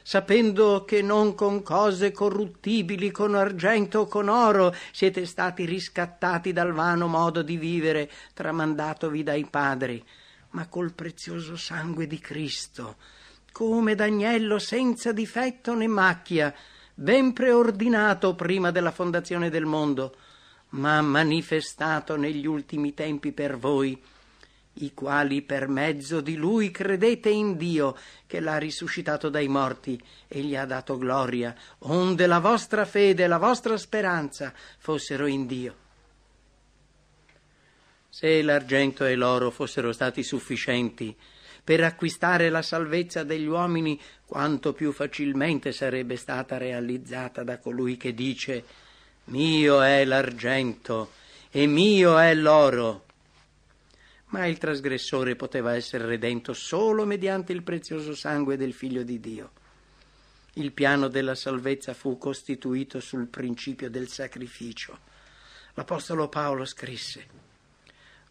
sapendo 0.00 0.84
che 0.84 1.02
non 1.02 1.34
con 1.34 1.64
cose 1.64 2.12
corruttibili, 2.12 3.10
con 3.10 3.34
argento 3.34 4.00
o 4.00 4.06
con 4.06 4.28
oro 4.28 4.72
siete 4.92 5.26
stati 5.26 5.64
riscattati 5.64 6.52
dal 6.52 6.72
vano 6.72 7.08
modo 7.08 7.42
di 7.42 7.56
vivere 7.56 8.08
tramandatovi 8.32 9.24
dai 9.24 9.44
padri, 9.50 10.00
ma 10.50 10.68
col 10.68 10.92
prezioso 10.92 11.56
sangue 11.56 12.06
di 12.06 12.20
Cristo, 12.20 12.94
come 13.50 13.96
d'agnello 13.96 14.60
senza 14.60 15.10
difetto 15.10 15.74
né 15.74 15.88
macchia, 15.88 16.54
ben 16.94 17.32
preordinato 17.32 18.36
prima 18.36 18.70
della 18.70 18.92
fondazione 18.92 19.50
del 19.50 19.66
mondo, 19.66 20.14
ma 20.70 21.02
manifestato 21.02 22.14
negli 22.14 22.46
ultimi 22.46 22.94
tempi 22.94 23.32
per 23.32 23.58
voi 23.58 24.00
i 24.74 24.94
quali 24.94 25.42
per 25.42 25.68
mezzo 25.68 26.20
di 26.20 26.34
lui 26.34 26.70
credete 26.70 27.28
in 27.28 27.56
Dio 27.56 27.96
che 28.26 28.40
l'ha 28.40 28.56
risuscitato 28.56 29.28
dai 29.28 29.48
morti 29.48 30.00
e 30.28 30.40
gli 30.40 30.56
ha 30.56 30.64
dato 30.64 30.96
gloria, 30.96 31.54
onde 31.80 32.26
la 32.26 32.38
vostra 32.38 32.84
fede 32.84 33.24
e 33.24 33.26
la 33.26 33.38
vostra 33.38 33.76
speranza 33.76 34.52
fossero 34.78 35.26
in 35.26 35.46
Dio. 35.46 35.74
Se 38.08 38.42
l'argento 38.42 39.04
e 39.04 39.14
l'oro 39.14 39.50
fossero 39.50 39.92
stati 39.92 40.22
sufficienti 40.22 41.14
per 41.64 41.82
acquistare 41.84 42.50
la 42.50 42.62
salvezza 42.62 43.22
degli 43.22 43.46
uomini, 43.46 43.98
quanto 44.26 44.72
più 44.72 44.92
facilmente 44.92 45.72
sarebbe 45.72 46.16
stata 46.16 46.56
realizzata 46.56 47.42
da 47.42 47.58
colui 47.58 47.96
che 47.96 48.14
dice 48.14 48.64
Mio 49.24 49.80
è 49.80 50.04
l'argento 50.04 51.12
e 51.50 51.66
mio 51.66 52.18
è 52.18 52.34
l'oro 52.34 53.04
ma 54.32 54.46
il 54.46 54.58
trasgressore 54.58 55.36
poteva 55.36 55.74
essere 55.74 56.06
redento 56.06 56.54
solo 56.54 57.04
mediante 57.04 57.52
il 57.52 57.62
prezioso 57.62 58.14
sangue 58.14 58.56
del 58.56 58.72
Figlio 58.72 59.02
di 59.02 59.20
Dio. 59.20 59.50
Il 60.54 60.72
piano 60.72 61.08
della 61.08 61.34
salvezza 61.34 61.92
fu 61.92 62.16
costituito 62.16 62.98
sul 63.00 63.26
principio 63.26 63.90
del 63.90 64.08
sacrificio. 64.08 64.98
L'Apostolo 65.74 66.28
Paolo 66.28 66.64
scrisse 66.64 67.26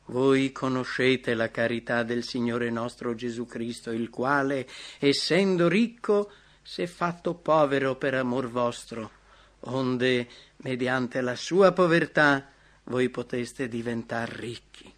Voi 0.06 0.52
conoscete 0.52 1.36
la 1.36 1.52
carità 1.52 2.02
del 2.02 2.24
Signore 2.24 2.72
nostro 2.72 3.14
Gesù 3.14 3.46
Cristo, 3.46 3.92
il 3.92 4.10
quale, 4.10 4.68
essendo 4.98 5.68
ricco, 5.68 6.32
si 6.64 6.82
è 6.82 6.88
fatto 6.88 7.36
povero 7.36 7.96
per 7.96 8.16
amor 8.16 8.50
vostro, 8.50 9.12
onde, 9.62 10.28
mediante 10.58 11.22
la 11.22 11.36
sua 11.36 11.72
povertà, 11.74 12.52
voi 12.86 13.10
poteste 13.10 13.68
diventare 13.68 14.36
ricchi. 14.38 14.94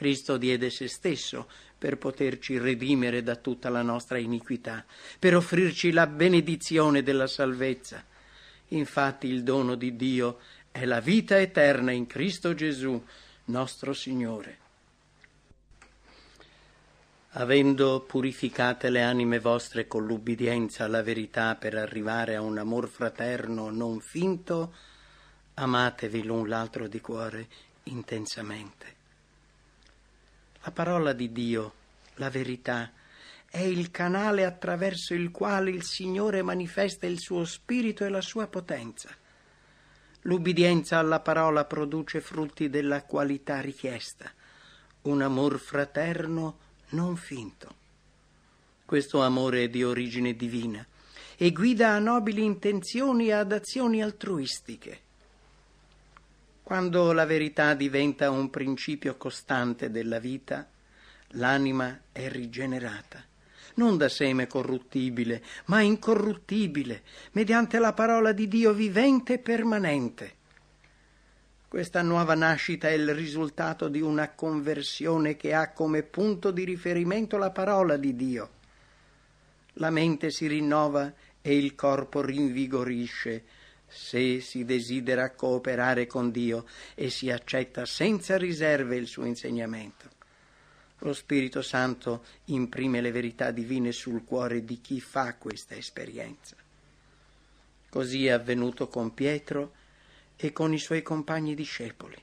Cristo 0.00 0.38
diede 0.38 0.70
se 0.70 0.88
stesso 0.88 1.46
per 1.76 1.98
poterci 1.98 2.56
redimere 2.56 3.22
da 3.22 3.36
tutta 3.36 3.68
la 3.68 3.82
nostra 3.82 4.16
iniquità, 4.16 4.82
per 5.18 5.36
offrirci 5.36 5.92
la 5.92 6.06
benedizione 6.06 7.02
della 7.02 7.26
salvezza. 7.26 8.02
Infatti 8.68 9.26
il 9.26 9.42
dono 9.42 9.74
di 9.74 9.96
Dio 9.96 10.38
è 10.70 10.86
la 10.86 11.00
vita 11.00 11.38
eterna 11.38 11.90
in 11.90 12.06
Cristo 12.06 12.54
Gesù, 12.54 12.98
nostro 13.46 13.92
Signore. 13.92 14.58
Avendo 17.32 18.00
purificate 18.00 18.88
le 18.88 19.02
anime 19.02 19.38
vostre 19.38 19.86
con 19.86 20.06
l'ubbidienza 20.06 20.84
alla 20.84 21.02
verità 21.02 21.56
per 21.56 21.74
arrivare 21.74 22.36
a 22.36 22.40
un 22.40 22.56
amor 22.56 22.88
fraterno 22.88 23.68
non 23.68 24.00
finto, 24.00 24.72
amatevi 25.52 26.22
l'un 26.22 26.48
l'altro 26.48 26.88
di 26.88 27.02
cuore 27.02 27.48
intensamente. 27.82 28.99
La 30.62 30.72
parola 30.72 31.12
di 31.14 31.32
Dio, 31.32 31.72
la 32.16 32.28
verità, 32.28 32.92
è 33.50 33.60
il 33.60 33.90
canale 33.90 34.44
attraverso 34.44 35.14
il 35.14 35.30
quale 35.30 35.70
il 35.70 35.82
Signore 35.82 36.42
manifesta 36.42 37.06
il 37.06 37.18
suo 37.18 37.44
spirito 37.44 38.04
e 38.04 38.10
la 38.10 38.20
sua 38.20 38.46
potenza. 38.46 39.08
L'ubbidienza 40.22 40.98
alla 40.98 41.20
parola 41.20 41.64
produce 41.64 42.20
frutti 42.20 42.68
della 42.68 43.04
qualità 43.04 43.60
richiesta, 43.60 44.30
un 45.02 45.22
amor 45.22 45.58
fraterno 45.58 46.58
non 46.90 47.16
finto. 47.16 47.74
Questo 48.84 49.22
amore 49.22 49.64
è 49.64 49.68
di 49.68 49.82
origine 49.82 50.34
divina 50.34 50.86
e 51.36 51.52
guida 51.52 51.94
a 51.94 51.98
nobili 51.98 52.44
intenzioni 52.44 53.28
e 53.28 53.32
ad 53.32 53.52
azioni 53.52 54.02
altruistiche. 54.02 55.00
Quando 56.70 57.10
la 57.10 57.26
verità 57.26 57.74
diventa 57.74 58.30
un 58.30 58.48
principio 58.48 59.16
costante 59.16 59.90
della 59.90 60.20
vita, 60.20 60.68
l'anima 61.30 62.02
è 62.12 62.28
rigenerata, 62.28 63.24
non 63.74 63.96
da 63.96 64.08
seme 64.08 64.46
corruttibile, 64.46 65.42
ma 65.64 65.80
incorruttibile, 65.80 67.02
mediante 67.32 67.80
la 67.80 67.92
parola 67.92 68.30
di 68.30 68.46
Dio 68.46 68.72
vivente 68.72 69.32
e 69.32 69.38
permanente. 69.38 70.34
Questa 71.66 72.02
nuova 72.02 72.36
nascita 72.36 72.86
è 72.86 72.92
il 72.92 73.16
risultato 73.16 73.88
di 73.88 74.00
una 74.00 74.28
conversione 74.28 75.34
che 75.34 75.52
ha 75.52 75.72
come 75.72 76.04
punto 76.04 76.52
di 76.52 76.62
riferimento 76.62 77.36
la 77.36 77.50
parola 77.50 77.96
di 77.96 78.14
Dio. 78.14 78.50
La 79.72 79.90
mente 79.90 80.30
si 80.30 80.46
rinnova 80.46 81.12
e 81.42 81.56
il 81.56 81.74
corpo 81.74 82.22
rinvigorisce 82.22 83.58
se 83.90 84.40
si 84.40 84.64
desidera 84.64 85.32
cooperare 85.32 86.06
con 86.06 86.30
Dio 86.30 86.64
e 86.94 87.10
si 87.10 87.30
accetta 87.30 87.84
senza 87.84 88.36
riserve 88.36 88.96
il 88.96 89.06
suo 89.06 89.24
insegnamento. 89.24 90.08
Lo 90.98 91.12
Spirito 91.12 91.62
Santo 91.62 92.24
imprime 92.46 93.00
le 93.00 93.10
verità 93.10 93.50
divine 93.50 93.90
sul 93.90 94.24
cuore 94.24 94.64
di 94.64 94.80
chi 94.80 95.00
fa 95.00 95.34
questa 95.34 95.74
esperienza. 95.74 96.56
Così 97.88 98.26
è 98.26 98.30
avvenuto 98.30 98.88
con 98.88 99.12
Pietro 99.12 99.74
e 100.36 100.52
con 100.52 100.72
i 100.72 100.78
suoi 100.78 101.02
compagni 101.02 101.54
discepoli. 101.54 102.16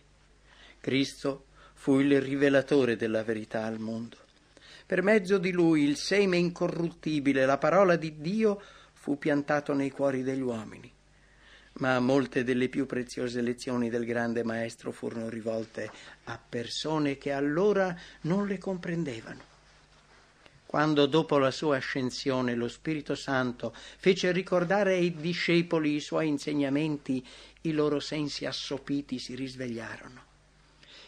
Cristo 0.80 1.46
fu 1.74 2.00
il 2.00 2.22
rivelatore 2.22 2.96
della 2.96 3.24
verità 3.24 3.66
al 3.66 3.80
mondo. 3.80 4.18
Per 4.86 5.02
mezzo 5.02 5.38
di 5.38 5.52
lui 5.52 5.84
il 5.84 5.98
seme 5.98 6.38
incorruttibile, 6.38 7.46
la 7.46 7.58
parola 7.58 7.98
di 7.98 8.22
Dio, 8.22 8.62
fu 8.94 9.18
piantato 9.18 9.74
nei 9.74 9.90
cuori 9.90 10.24
degli 10.24 10.42
uomini 10.42 10.96
ma 11.80 12.00
molte 12.00 12.44
delle 12.44 12.70
più 12.70 12.86
preziose 12.86 13.42
lezioni 13.42 13.90
del 13.90 14.06
grande 14.06 14.44
maestro 14.44 14.92
furono 14.92 15.30
rivolte 15.30 15.90
a 16.26 16.40
persone 16.40 17.18
che 17.18 17.32
allora 17.32 17.96
non 18.22 18.48
le 18.48 18.58
comprendevano. 18.58 19.56
Quando 20.66 21.06
dopo 21.06 21.38
la 21.38 21.52
sua 21.52 21.78
ascensione 21.78 22.54
lo 22.54 22.68
Spirito 22.68 23.16
Santo 23.16 23.74
fece 23.74 24.32
ricordare 24.32 24.96
ai 24.96 25.16
discepoli 25.16 25.96
i 25.96 26.02
suoi 26.02 26.28
insegnamenti, 26.28 27.26
i 27.62 27.72
loro 27.72 28.00
sensi 28.00 28.46
assopiti 28.46 29.18
si 29.18 29.34
risvegliarono. 29.36 30.26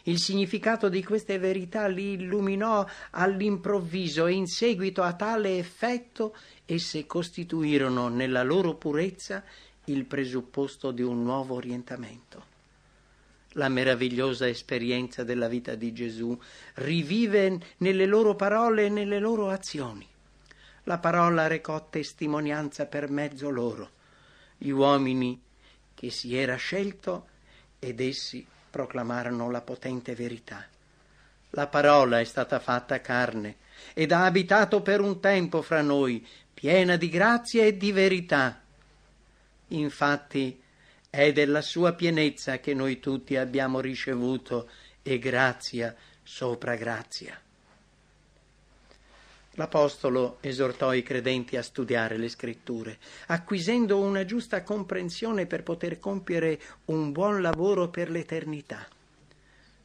Il 0.04 0.18
significato 0.18 0.88
di 0.88 1.04
queste 1.04 1.38
verità 1.38 1.86
li 1.86 2.12
illuminò 2.12 2.86
all'improvviso 3.10 4.26
e 4.26 4.32
in 4.32 4.46
seguito 4.46 5.02
a 5.02 5.12
tale 5.12 5.58
effetto 5.58 6.34
esse 6.64 7.04
costituirono 7.04 8.08
nella 8.08 8.42
loro 8.42 8.76
purezza 8.76 9.44
il 9.92 10.04
presupposto 10.04 10.90
di 10.90 11.02
un 11.02 11.22
nuovo 11.22 11.54
orientamento. 11.54 12.46
La 13.54 13.68
meravigliosa 13.68 14.48
esperienza 14.48 15.24
della 15.24 15.48
vita 15.48 15.74
di 15.74 15.92
Gesù 15.92 16.38
rivive 16.74 17.58
nelle 17.78 18.06
loro 18.06 18.36
parole 18.36 18.86
e 18.86 18.88
nelle 18.88 19.18
loro 19.18 19.50
azioni. 19.50 20.06
La 20.84 20.98
parola 20.98 21.46
recò 21.46 21.88
testimonianza 21.88 22.86
per 22.86 23.10
mezzo 23.10 23.50
loro, 23.50 23.90
gli 24.56 24.70
uomini 24.70 25.40
che 25.94 26.10
si 26.10 26.36
era 26.36 26.56
scelto 26.56 27.26
ed 27.78 28.00
essi 28.00 28.46
proclamarono 28.70 29.50
la 29.50 29.60
potente 29.60 30.14
verità. 30.14 30.64
La 31.50 31.66
parola 31.66 32.20
è 32.20 32.24
stata 32.24 32.60
fatta 32.60 33.00
carne 33.00 33.56
ed 33.92 34.12
ha 34.12 34.24
abitato 34.24 34.82
per 34.82 35.00
un 35.00 35.20
tempo 35.20 35.62
fra 35.62 35.82
noi, 35.82 36.24
piena 36.54 36.96
di 36.96 37.08
grazia 37.08 37.64
e 37.64 37.76
di 37.76 37.90
verità. 37.90 38.62
Infatti 39.70 40.60
è 41.08 41.32
della 41.32 41.60
sua 41.60 41.92
pienezza 41.94 42.58
che 42.60 42.74
noi 42.74 43.00
tutti 43.00 43.36
abbiamo 43.36 43.80
ricevuto 43.80 44.70
e 45.02 45.18
grazia 45.18 45.94
sopra 46.22 46.76
grazia. 46.76 47.40
L'Apostolo 49.54 50.38
esortò 50.40 50.92
i 50.92 51.02
credenti 51.02 51.56
a 51.56 51.62
studiare 51.62 52.16
le 52.16 52.28
scritture, 52.28 52.98
acquisendo 53.26 53.98
una 53.98 54.24
giusta 54.24 54.62
comprensione 54.62 55.46
per 55.46 55.64
poter 55.64 55.98
compiere 55.98 56.60
un 56.86 57.10
buon 57.10 57.42
lavoro 57.42 57.88
per 57.88 58.10
l'eternità. 58.10 58.86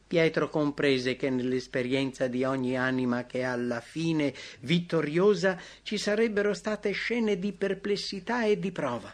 Pietro 0.06 0.48
comprese 0.48 1.16
che 1.16 1.30
nell'esperienza 1.30 2.28
di 2.28 2.44
ogni 2.44 2.78
anima 2.78 3.26
che 3.26 3.42
alla 3.42 3.80
fine 3.80 4.32
vittoriosa 4.60 5.60
ci 5.82 5.98
sarebbero 5.98 6.54
state 6.54 6.92
scene 6.92 7.38
di 7.38 7.52
perplessità 7.52 8.44
e 8.44 8.58
di 8.60 8.70
prova. 8.70 9.12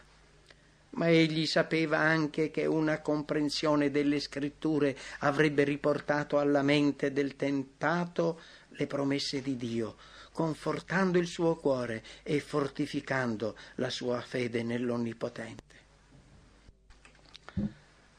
Ma 0.95 1.09
egli 1.09 1.45
sapeva 1.45 1.97
anche 1.97 2.51
che 2.51 2.65
una 2.65 3.01
comprensione 3.01 3.89
delle 3.89 4.19
scritture 4.19 4.95
avrebbe 5.19 5.63
riportato 5.63 6.37
alla 6.37 6.61
mente 6.61 7.11
del 7.11 7.35
tentato 7.35 8.39
le 8.69 8.87
promesse 8.87 9.41
di 9.41 9.55
Dio, 9.55 9.95
confortando 10.31 11.17
il 11.17 11.27
suo 11.27 11.55
cuore 11.55 12.03
e 12.21 12.39
fortificando 12.39 13.55
la 13.75 13.89
sua 13.89 14.21
fede 14.21 14.61
nell'Onnipotente. 14.63 15.71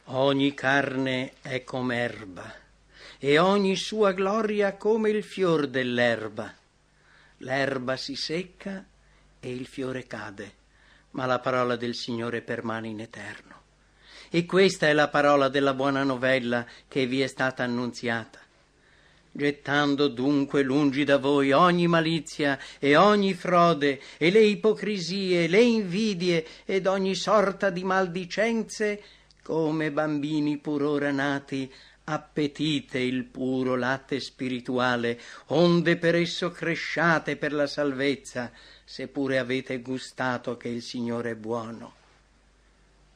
Ogni 0.08 0.52
carne 0.52 1.32
è 1.40 1.64
come 1.64 1.96
erba 1.96 2.54
e 3.18 3.38
ogni 3.38 3.74
sua 3.76 4.12
gloria 4.12 4.76
come 4.76 5.10
il 5.10 5.24
fior 5.24 5.66
dell'erba. 5.66 6.52
L'erba 7.38 7.96
si 7.96 8.14
secca 8.16 8.84
e 9.40 9.50
il 9.50 9.66
fiore 9.66 10.06
cade, 10.06 10.52
ma 11.14 11.26
la 11.26 11.38
parola 11.38 11.76
del 11.76 11.94
Signore 11.94 12.42
permane 12.42 12.88
in 12.88 13.00
eterno. 13.00 13.62
E 14.30 14.46
questa 14.46 14.88
è 14.88 14.92
la 14.92 15.08
parola 15.08 15.48
della 15.48 15.74
buona 15.74 16.02
novella 16.02 16.66
che 16.88 17.06
vi 17.06 17.20
è 17.20 17.26
stata 17.26 17.62
annunziata. 17.62 18.40
Gettando 19.30 20.08
dunque 20.08 20.62
lungi 20.62 21.04
da 21.04 21.18
voi 21.18 21.52
ogni 21.52 21.88
malizia 21.88 22.58
e 22.78 22.96
ogni 22.96 23.34
frode 23.34 24.00
e 24.16 24.30
le 24.30 24.40
ipocrisie, 24.40 25.48
le 25.48 25.60
invidie 25.60 26.46
ed 26.64 26.86
ogni 26.86 27.14
sorta 27.14 27.70
di 27.70 27.82
maldicenze, 27.82 29.02
come 29.42 29.90
bambini 29.90 30.58
pur 30.58 30.82
ora 30.82 31.10
nati, 31.10 31.72
appetite 32.04 32.98
il 32.98 33.24
puro 33.24 33.76
latte 33.76 34.20
spirituale, 34.20 35.20
onde 35.46 35.96
per 35.96 36.14
esso 36.16 36.50
cresciate 36.50 37.36
per 37.36 37.52
la 37.52 37.66
salvezza, 37.66 38.52
seppure 38.94 39.38
avete 39.38 39.80
gustato 39.80 40.56
che 40.56 40.68
il 40.68 40.80
Signore 40.80 41.30
è 41.30 41.34
buono. 41.34 41.94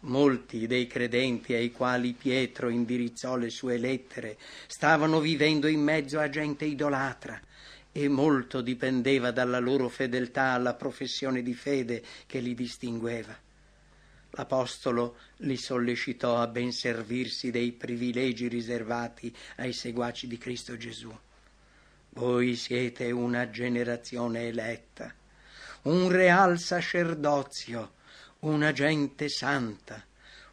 Molti 0.00 0.66
dei 0.66 0.88
credenti 0.88 1.54
ai 1.54 1.70
quali 1.70 2.14
Pietro 2.14 2.68
indirizzò 2.68 3.36
le 3.36 3.48
sue 3.48 3.78
lettere 3.78 4.38
stavano 4.66 5.20
vivendo 5.20 5.68
in 5.68 5.80
mezzo 5.80 6.18
a 6.18 6.28
gente 6.28 6.64
idolatra 6.64 7.40
e 7.92 8.08
molto 8.08 8.60
dipendeva 8.60 9.30
dalla 9.30 9.60
loro 9.60 9.88
fedeltà 9.88 10.50
alla 10.50 10.74
professione 10.74 11.42
di 11.42 11.54
fede 11.54 12.02
che 12.26 12.40
li 12.40 12.56
distingueva. 12.56 13.38
L'Apostolo 14.30 15.16
li 15.36 15.56
sollecitò 15.56 16.40
a 16.40 16.48
ben 16.48 16.72
servirsi 16.72 17.52
dei 17.52 17.70
privilegi 17.70 18.48
riservati 18.48 19.32
ai 19.58 19.72
seguaci 19.72 20.26
di 20.26 20.38
Cristo 20.38 20.76
Gesù. 20.76 21.16
Voi 22.14 22.56
siete 22.56 23.12
una 23.12 23.48
generazione 23.48 24.48
eletta, 24.48 25.14
un 25.82 26.08
real 26.10 26.58
sacerdozio, 26.58 27.92
una 28.40 28.72
gente 28.72 29.28
santa, 29.28 30.04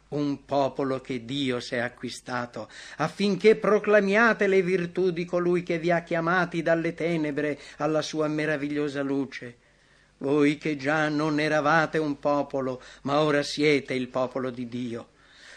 un 0.08 0.44
popolo 0.44 1.00
che 1.00 1.24
Dio 1.24 1.60
si 1.60 1.74
è 1.74 1.78
acquistato, 1.78 2.68
affinché 2.96 3.56
proclamiate 3.56 4.46
le 4.46 4.62
virtù 4.62 5.10
di 5.10 5.24
colui 5.24 5.62
che 5.62 5.78
vi 5.78 5.90
ha 5.90 6.02
chiamati 6.02 6.62
dalle 6.62 6.94
tenebre 6.94 7.58
alla 7.78 8.02
sua 8.02 8.28
meravigliosa 8.28 9.02
luce 9.02 9.64
voi 10.18 10.56
che 10.56 10.76
già 10.76 11.08
non 11.08 11.40
eravate 11.40 11.98
un 11.98 12.18
popolo, 12.18 12.80
ma 13.02 13.20
ora 13.20 13.42
siete 13.42 13.92
il 13.94 14.08
popolo 14.08 14.50
di 14.50 14.66
Dio. 14.66 15.08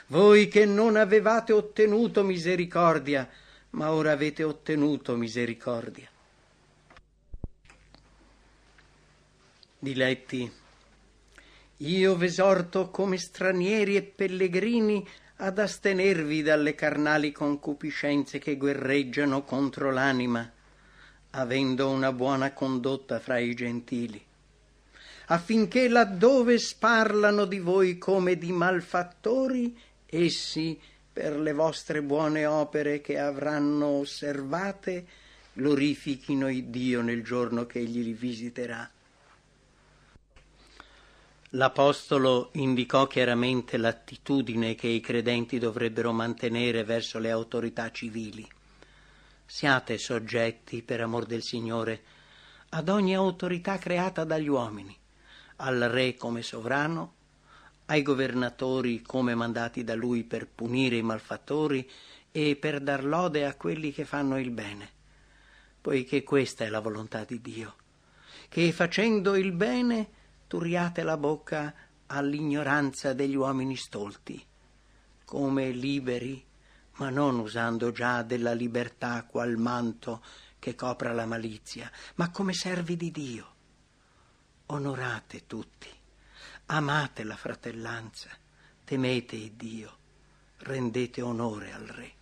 Voi 0.08 0.48
che 0.48 0.66
non 0.66 0.96
avevate 0.96 1.54
ottenuto 1.54 2.24
misericordia, 2.24 3.30
ma 3.72 3.92
ora 3.92 4.12
avete 4.12 4.44
ottenuto 4.44 5.16
misericordia. 5.16 6.10
Diletti, 9.80 10.52
io 11.78 12.16
v'esorto 12.16 12.90
come 12.90 13.18
stranieri 13.18 13.96
e 13.96 14.04
pellegrini 14.04 15.08
ad 15.38 15.58
astenervi 15.58 16.42
dalle 16.42 16.76
carnali 16.76 17.32
concupiscenze 17.32 18.40
che 18.40 18.58
guerreggiano 18.58 19.44
contro 19.44 19.92
l'anima, 19.92 20.52
avendo 21.32 21.90
una 21.90 22.12
buona 22.12 22.52
condotta 22.52 23.20
fra 23.20 23.38
i 23.40 23.54
gentili 23.56 24.28
affinché 25.32 25.88
laddove 25.88 26.58
sparlano 26.58 27.46
di 27.46 27.60
voi 27.60 27.98
come 27.98 28.38
di 28.38 28.52
malfattori, 28.52 29.78
essi, 30.06 30.80
per 31.12 31.38
le 31.38 31.54
vostre 31.54 32.02
buone 32.02 32.46
opere 32.46 33.02
che 33.02 33.20
avranno 33.20 33.88
osservate, 33.88 35.06
glorifichino 35.54 36.50
il 36.50 36.66
Dio 36.66 37.02
nel 37.02 37.24
giorno 37.24 37.66
che 37.66 37.80
egli 37.80 38.04
li 38.04 38.14
visiterà. 38.14 38.90
L'Apostolo 41.54 42.52
indicò 42.54 43.08
chiaramente 43.08 43.78
l'attitudine 43.78 44.76
che 44.76 44.88
i 44.88 45.00
credenti 45.00 45.58
dovrebbero 45.58 46.12
mantenere 46.12 46.84
verso 46.84 47.18
le 47.18 47.32
autorità 47.32 47.90
civili. 47.90 48.48
Siate 49.48 49.98
soggetti, 49.98 50.84
per 50.84 51.02
amor 51.02 51.26
del 51.26 51.42
Signore, 51.42 52.04
ad 52.70 52.88
ogni 52.88 53.16
autorità 53.16 53.80
creata 53.80 54.26
dagli 54.26 54.48
uomini, 54.48 54.96
al 55.56 55.80
re 55.80 56.14
come 56.14 56.44
sovrano, 56.44 57.16
ai 57.86 58.04
governatori 58.04 59.02
come 59.02 59.34
mandati 59.34 59.84
da 59.84 59.96
lui 59.96 60.24
per 60.26 60.48
punire 60.48 60.98
i 60.98 61.02
malfattori 61.02 61.90
e 62.32 62.58
per 62.58 62.80
dar 62.80 63.04
lode 63.04 63.48
a 63.48 63.56
quelli 63.56 63.92
che 63.92 64.06
fanno 64.06 64.40
il 64.40 64.52
bene, 64.52 64.88
poiché 65.82 66.22
questa 66.22 66.64
è 66.64 66.70
la 66.70 66.80
volontà 66.80 67.24
di 67.24 67.42
Dio, 67.42 67.76
che 68.50 68.72
facendo 68.72 69.36
il 69.36 69.52
bene 69.52 70.18
turiate 70.50 71.04
la 71.04 71.16
bocca 71.16 71.72
all'ignoranza 72.08 73.14
degli 73.14 73.36
uomini 73.36 73.76
stolti, 73.76 74.44
come 75.24 75.70
liberi, 75.70 76.44
ma 76.96 77.12
non 77.12 77.38
usando 77.38 77.92
già 77.92 78.24
della 78.24 78.54
libertà 78.54 79.24
qual 79.26 79.58
manto 79.58 80.24
che 80.58 80.74
copra 80.74 81.14
la 81.14 81.28
malizia, 81.28 81.90
ma 82.16 82.32
come 82.32 82.54
servi 82.54 82.98
di 82.98 83.12
Dio 83.12 83.54
onorate 84.66 85.46
tutti, 85.46 85.88
amate 86.68 87.24
la 87.24 87.36
fratellanza, 87.36 88.30
temete 88.84 89.36
il 89.36 89.52
Dio, 89.52 89.98
rendete 90.58 91.22
onore 91.22 91.72
al 91.72 91.86
Re. 91.86 92.14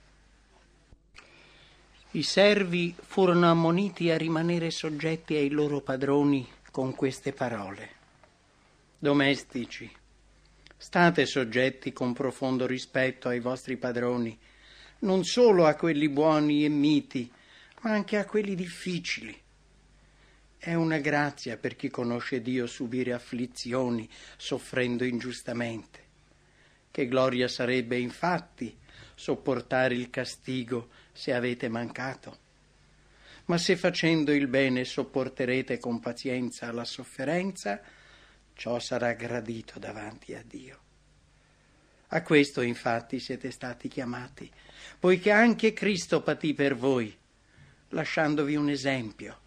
I 2.12 2.24
servi 2.24 2.94
furono 3.00 3.50
ammoniti 3.50 4.12
a 4.12 4.18
rimanere 4.18 4.70
soggetti 4.70 5.36
ai 5.36 5.50
loro 5.50 5.80
padroni 5.80 6.46
con 6.72 6.94
queste 6.94 7.32
parole. 7.32 7.96
Domestici, 8.99 9.89
state 10.75 11.27
soggetti 11.27 11.93
con 11.93 12.13
profondo 12.13 12.65
rispetto 12.65 13.29
ai 13.29 13.39
vostri 13.39 13.77
padroni, 13.77 14.38
non 14.99 15.23
solo 15.23 15.67
a 15.67 15.75
quelli 15.75 16.10
buoni 16.10 16.65
e 16.65 16.69
miti, 16.69 17.31
ma 17.81 17.91
anche 17.91 18.17
a 18.17 18.25
quelli 18.25 18.55
difficili 18.55 19.39
è 20.57 20.73
una 20.73 20.97
grazia 20.97 21.57
per 21.57 21.75
chi 21.75 21.89
conosce 21.89 22.41
Dio 22.41 22.65
subire 22.65 23.13
afflizioni 23.13 24.10
soffrendo 24.36 25.03
ingiustamente. 25.03 26.05
Che 26.89 27.07
gloria 27.07 27.47
sarebbe 27.47 27.99
infatti 27.99 28.75
sopportare 29.13 29.93
il 29.93 30.10
castigo 30.10 30.89
se 31.13 31.33
avete 31.33 31.69
mancato. 31.69 32.38
Ma 33.45 33.60
se 33.60 33.77
facendo 33.77 34.33
il 34.33 34.47
bene 34.47 34.83
sopporterete 34.83 35.77
con 35.77 35.99
pazienza 35.99 36.71
la 36.71 36.83
sofferenza, 36.83 37.79
ciò 38.58 38.80
sarà 38.80 39.13
gradito 39.13 39.80
davanti 39.80 40.34
a 40.34 40.43
Dio. 40.46 40.80
A 42.08 42.24
questo 42.24 42.62
infatti 42.62 43.20
siete 43.20 43.52
stati 43.52 43.88
chiamati, 43.88 44.52
poiché 45.00 45.32
anche 45.32 45.72
Cristo 45.72 46.22
patì 46.22 46.54
per 46.54 46.76
voi, 46.76 47.15
lasciandovi 47.89 48.56
un 48.56 48.70
esempio 48.70 49.46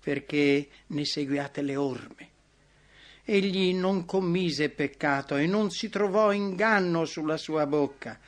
perché 0.00 0.68
ne 0.86 1.04
seguiate 1.04 1.62
le 1.62 1.76
orme. 1.76 2.28
Egli 3.24 3.74
non 3.74 4.04
commise 4.04 4.70
peccato 4.70 5.36
e 5.36 5.46
non 5.46 5.70
si 5.70 5.88
trovò 5.88 6.32
inganno 6.32 7.04
sulla 7.04 7.36
sua 7.36 7.66
bocca. 7.66 8.18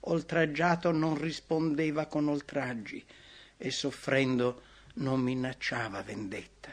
Oltraggiato 0.00 0.90
non 0.90 1.18
rispondeva 1.18 2.06
con 2.06 2.28
oltraggi 2.28 3.04
e 3.56 3.70
soffrendo 3.70 4.62
non 4.94 5.20
minacciava 5.20 6.02
vendetta, 6.02 6.72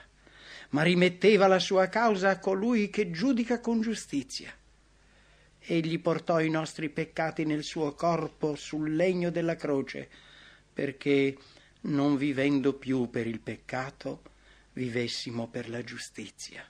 ma 0.70 0.84
rimetteva 0.84 1.48
la 1.48 1.60
sua 1.60 1.88
causa 1.88 2.30
a 2.30 2.40
colui 2.40 2.90
che 2.90 3.12
giudica 3.12 3.60
con 3.60 3.82
giustizia. 3.82 4.54
Egli 5.60 6.00
portò 6.00 6.40
i 6.40 6.50
nostri 6.50 6.90
peccati 6.90 7.44
nel 7.44 7.64
suo 7.64 7.94
corpo 7.94 8.56
sul 8.56 8.96
legno 8.96 9.32
della 9.32 9.56
croce, 9.56 10.08
perché, 10.72 11.38
non 11.82 12.18
vivendo 12.18 12.74
più 12.74 13.10
per 13.10 13.26
il 13.26 13.40
peccato, 13.40 14.22
vivessimo 14.74 15.48
per 15.48 15.70
la 15.70 15.84
giustizia. 15.84 16.64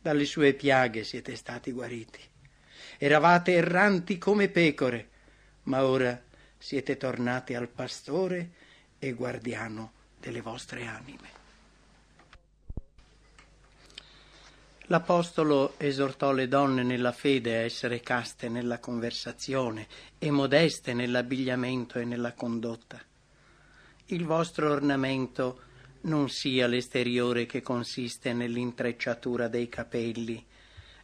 Dalle 0.00 0.24
sue 0.24 0.54
piaghe 0.54 1.04
siete 1.04 1.36
stati 1.36 1.70
guariti. 1.70 2.20
Eravate 2.98 3.52
erranti 3.52 4.18
come 4.18 4.48
pecore, 4.48 5.08
ma 5.64 5.84
ora 5.84 6.20
siete 6.56 6.96
tornati 6.96 7.54
al 7.54 7.68
pastore 7.68 8.50
e 8.98 9.12
guardiano 9.12 9.92
delle 10.18 10.40
vostre 10.40 10.86
anime. 10.86 11.37
L'Apostolo 14.90 15.74
esortò 15.76 16.32
le 16.32 16.48
donne 16.48 16.82
nella 16.82 17.12
fede 17.12 17.58
a 17.58 17.60
essere 17.60 18.00
caste 18.00 18.48
nella 18.48 18.78
conversazione 18.78 19.86
e 20.18 20.30
modeste 20.30 20.94
nell'abbigliamento 20.94 21.98
e 21.98 22.06
nella 22.06 22.32
condotta. 22.32 22.98
Il 24.06 24.24
vostro 24.24 24.72
ornamento 24.72 25.60
non 26.02 26.30
sia 26.30 26.66
l'esteriore 26.66 27.44
che 27.44 27.60
consiste 27.60 28.32
nell'intrecciatura 28.32 29.46
dei 29.46 29.68
capelli, 29.68 30.42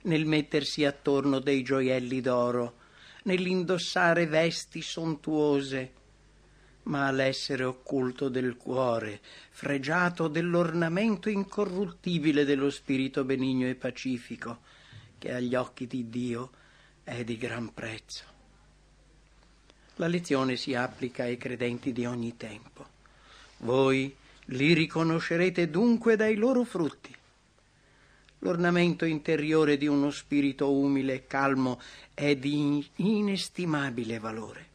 nel 0.04 0.24
mettersi 0.24 0.86
attorno 0.86 1.38
dei 1.38 1.62
gioielli 1.62 2.22
d'oro, 2.22 2.76
nell'indossare 3.24 4.24
vesti 4.26 4.80
sontuose, 4.80 5.92
ma 6.84 7.10
l'essere 7.10 7.64
occulto 7.64 8.28
del 8.28 8.56
cuore, 8.56 9.20
fregiato 9.50 10.28
dell'ornamento 10.28 11.28
incorruttibile 11.28 12.44
dello 12.44 12.70
spirito 12.70 13.24
benigno 13.24 13.66
e 13.66 13.74
pacifico, 13.74 14.60
che 15.18 15.32
agli 15.32 15.54
occhi 15.54 15.86
di 15.86 16.10
Dio 16.10 16.50
è 17.02 17.24
di 17.24 17.38
gran 17.38 17.72
prezzo. 17.72 18.32
La 19.96 20.08
lezione 20.08 20.56
si 20.56 20.74
applica 20.74 21.22
ai 21.22 21.38
credenti 21.38 21.92
di 21.92 22.04
ogni 22.04 22.36
tempo. 22.36 22.86
Voi 23.58 24.14
li 24.46 24.74
riconoscerete 24.74 25.70
dunque 25.70 26.16
dai 26.16 26.34
loro 26.34 26.64
frutti. 26.64 27.14
L'ornamento 28.40 29.06
interiore 29.06 29.78
di 29.78 29.86
uno 29.86 30.10
spirito 30.10 30.70
umile 30.70 31.14
e 31.14 31.26
calmo 31.26 31.80
è 32.12 32.34
di 32.36 32.86
inestimabile 32.96 34.18
valore. 34.18 34.72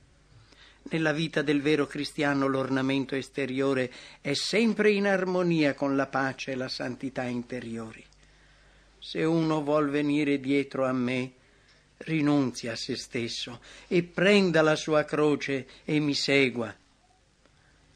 Nella 0.92 1.12
vita 1.12 1.44
del 1.44 1.62
vero 1.62 1.86
cristiano 1.86 2.48
l'ornamento 2.48 3.14
esteriore 3.14 3.92
è 4.22 4.34
sempre 4.34 4.90
in 4.92 5.06
armonia 5.06 5.76
con 5.76 5.96
la 5.96 6.08
pace 6.08 6.52
e 6.52 6.56
la 6.56 6.68
santità 6.68 7.24
interiori. 7.24 8.04
Se 8.98 9.24
uno 9.24 9.62
vuol 9.62 9.90
venire 9.90 10.40
dietro 10.40 10.86
a 10.86 10.92
me, 10.92 11.34
rinunzi 11.98 12.68
a 12.68 12.76
se 12.76 12.96
stesso 12.96 13.62
e 13.88 14.02
prenda 14.02 14.64
la 14.64 14.76
sua 14.76 15.04
croce 15.04 15.68
e 15.86 16.00
mi 16.00 16.16
segua. 16.16 16.76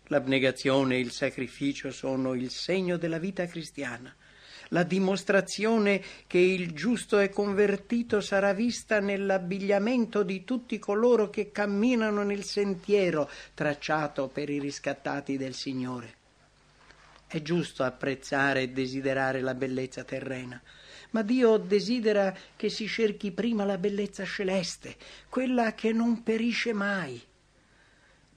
L'abnegazione 0.08 0.96
e 0.96 1.00
il 1.00 1.12
sacrificio 1.12 1.90
sono 1.90 2.36
il 2.36 2.52
segno 2.52 2.98
della 2.98 3.18
vita 3.18 3.48
cristiana 3.48 4.16
la 4.74 4.84
dimostrazione 4.84 6.04
che 6.28 6.40
il 6.40 6.74
giusto 6.74 7.20
è 7.20 7.30
convertito 7.30 8.22
sarà 8.22 8.54
vista 8.54 9.00
nell'abbigliamento 9.00 10.24
di 10.24 10.44
tutti 10.44 10.80
coloro 10.80 11.30
che 11.30 11.52
camminano 11.52 12.24
nel 12.24 12.44
sentiero 12.44 13.30
tracciato 13.54 14.28
per 14.28 14.50
i 14.50 14.60
riscattati 14.60 15.38
del 15.38 15.54
Signore. 15.54 16.16
È 17.28 17.42
giusto 17.42 17.84
apprezzare 17.84 18.64
e 18.64 18.70
desiderare 18.70 19.42
la 19.42 19.54
bellezza 19.54 20.04
terrena, 20.04 20.62
ma 21.12 21.22
Dio 21.22 21.58
desidera 21.58 22.36
che 22.56 22.70
si 22.70 22.88
cerchi 22.88 23.32
prima 23.32 23.66
la 23.66 23.78
bellezza 23.78 24.26
celeste, 24.26 24.96
quella 25.30 25.74
che 25.74 25.92
non 25.94 26.24
perisce 26.24 26.74
mai 26.74 27.22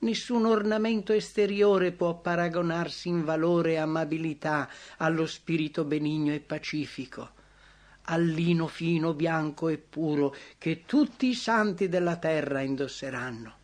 Nessun 0.07 0.47
ornamento 0.47 1.13
esteriore 1.13 1.91
può 1.91 2.15
paragonarsi 2.15 3.09
in 3.09 3.25
valore 3.25 3.73
e 3.73 3.79
amabilità 3.79 4.71
allo 4.99 5.27
spirito 5.27 5.83
benigno 5.83 6.33
e 6.33 6.39
pacifico, 6.39 7.31
al 8.03 8.25
lino 8.25 8.69
fino, 8.69 9.15
bianco 9.15 9.69
e 9.69 9.79
puro 9.79 10.33
che 10.59 10.85
tutti 10.87 11.27
i 11.27 11.35
santi 11.35 11.89
della 11.89 12.19
terra 12.19 12.61
indosseranno. 12.61 13.55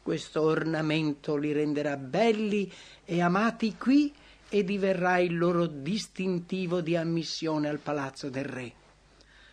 Questo 0.00 0.40
ornamento 0.40 1.34
li 1.34 1.50
renderà 1.50 1.96
belli 1.96 2.72
e 3.04 3.20
amati 3.20 3.74
qui 3.76 4.14
e 4.48 4.62
diverrà 4.62 5.18
il 5.18 5.36
loro 5.36 5.66
distintivo 5.66 6.80
di 6.80 6.94
ammissione 6.94 7.68
al 7.68 7.78
palazzo 7.80 8.30
del 8.30 8.44
re. 8.44 8.72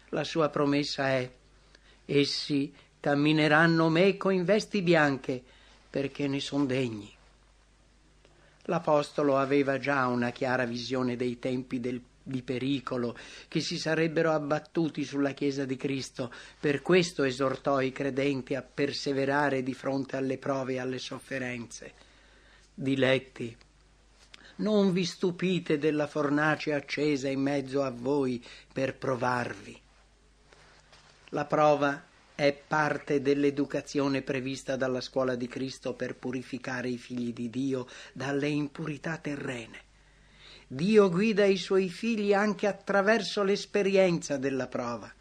La 0.10 0.24
sua 0.24 0.50
promessa 0.50 1.08
è: 1.08 1.28
essi 2.06 2.72
cammineranno 3.00 3.90
meco 3.90 4.30
in 4.30 4.44
vesti 4.44 4.84
bianche 4.84 5.56
perché 5.90 6.28
ne 6.28 6.40
son 6.40 6.68
degni. 6.68 7.14
L'Apostolo 8.64 9.38
aveva 9.38 9.78
già 9.78 10.08
una 10.08 10.32
chiara 10.32 10.66
visione 10.66 11.16
dei 11.16 11.40
tempi 11.40 11.80
del, 11.80 12.02
di 12.22 12.42
pericolo 12.42 13.18
che 13.48 13.62
si 13.62 13.78
sarebbero 13.78 14.32
abbattuti 14.32 15.06
sulla 15.06 15.32
Chiesa 15.32 15.64
di 15.64 15.78
Cristo, 15.78 16.32
per 16.60 16.82
questo 16.82 17.24
esortò 17.24 17.80
i 17.80 17.94
credenti 17.94 18.56
a 18.56 18.62
perseverare 18.62 19.64
di 19.64 19.74
fronte 19.74 20.18
alle 20.18 20.38
prove 20.38 20.74
e 20.74 20.80
alle 20.80 21.00
sofferenze. 21.00 21.94
Diletti, 22.74 23.56
non 24.58 24.92
vi 24.92 25.06
stupite 25.06 25.78
della 25.78 26.08
fornace 26.08 26.74
accesa 26.74 27.30
in 27.30 27.42
mezzo 27.42 27.84
a 27.84 27.90
voi 27.90 28.44
per 28.72 28.98
provarvi. 28.98 29.80
La 31.30 31.46
prova 31.46 32.07
è 32.38 32.54
parte 32.54 33.20
dell'educazione 33.20 34.22
prevista 34.22 34.76
dalla 34.76 35.02
scuola 35.02 35.34
di 35.34 35.48
Cristo 35.48 35.94
per 35.94 36.14
purificare 36.14 36.88
i 36.88 37.00
figli 37.00 37.34
di 37.34 37.50
Dio 37.50 37.88
dalle 38.14 38.48
impurità 38.48 39.18
terrene. 39.18 39.82
Dio 40.68 41.10
guida 41.10 41.46
i 41.46 41.58
suoi 41.58 41.90
figli 41.90 42.36
anche 42.36 42.68
attraverso 42.68 43.42
l'esperienza 43.42 44.38
della 44.38 44.68
prova. 44.68 45.12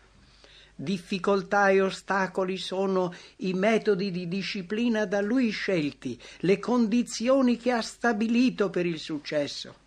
Difficoltà 0.74 1.70
e 1.70 1.80
ostacoli 1.80 2.58
sono 2.58 3.14
i 3.36 3.54
metodi 3.54 4.10
di 4.10 4.28
disciplina 4.28 5.06
da 5.06 5.22
lui 5.22 5.48
scelti, 5.48 6.20
le 6.40 6.58
condizioni 6.58 7.56
che 7.56 7.70
ha 7.70 7.80
stabilito 7.80 8.68
per 8.68 8.84
il 8.84 8.98
successo. 8.98 9.85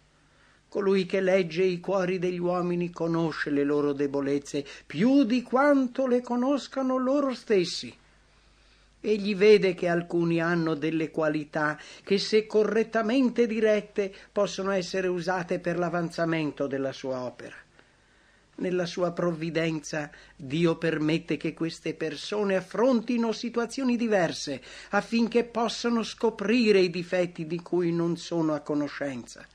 Colui 0.69 1.08
che 1.08 1.19
legge 1.19 1.63
i 1.63 1.79
cuori 1.79 2.19
degli 2.19 2.38
uomini 2.38 2.91
conosce 2.91 3.49
le 3.49 3.63
loro 3.63 3.91
debolezze 3.91 4.63
più 4.86 5.23
di 5.23 5.41
quanto 5.41 6.05
le 6.05 6.21
conoscano 6.21 6.97
loro 6.97 7.34
stessi. 7.34 7.91
Egli 9.01 9.36
vede 9.36 9.73
che 9.73 9.88
alcuni 9.88 10.39
hanno 10.39 10.75
delle 10.75 11.10
qualità 11.10 11.79
che, 12.03 12.19
se 12.19 12.45
correttamente 12.45 13.47
dirette, 13.47 14.13
possono 14.32 14.69
essere 14.69 15.08
usate 15.08 15.58
per 15.58 15.79
l'avanzamento 15.79 16.67
della 16.67 16.91
sua 16.91 17.21
opera. 17.21 17.55
Nella 18.58 18.86
sua 18.86 19.12
provvidenza 19.12 20.12
Dio 20.36 20.75
permette 20.75 21.38
che 21.38 21.55
queste 21.55 21.95
persone 21.95 22.58
affrontino 22.58 23.32
situazioni 23.32 23.95
diverse 23.95 24.62
affinché 24.89 25.45
possano 25.45 26.03
scoprire 26.03 26.79
i 26.79 26.91
difetti 26.91 27.47
di 27.47 27.60
cui 27.62 27.91
non 27.91 28.17
sono 28.17 28.53
a 28.53 28.60
conoscenza. 28.60 29.47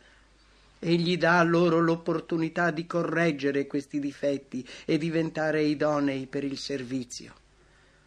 Egli 0.87 1.16
dà 1.16 1.42
loro 1.42 1.81
l'opportunità 1.81 2.70
di 2.70 2.85
correggere 2.85 3.66
questi 3.66 3.99
difetti 3.99 4.68
e 4.85 4.99
diventare 4.99 5.62
idonei 5.62 6.27
per 6.27 6.44
il 6.44 6.59
servizio. 6.59 7.33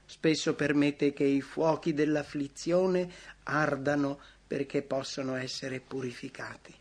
Spesso 0.06 0.54
permette 0.54 1.12
che 1.12 1.24
i 1.24 1.42
fuochi 1.42 1.96
dell'afflizione 1.96 3.10
ardano 3.46 4.20
perché 4.46 4.84
possano 4.84 5.34
essere 5.34 5.80
purificati. 5.80 6.72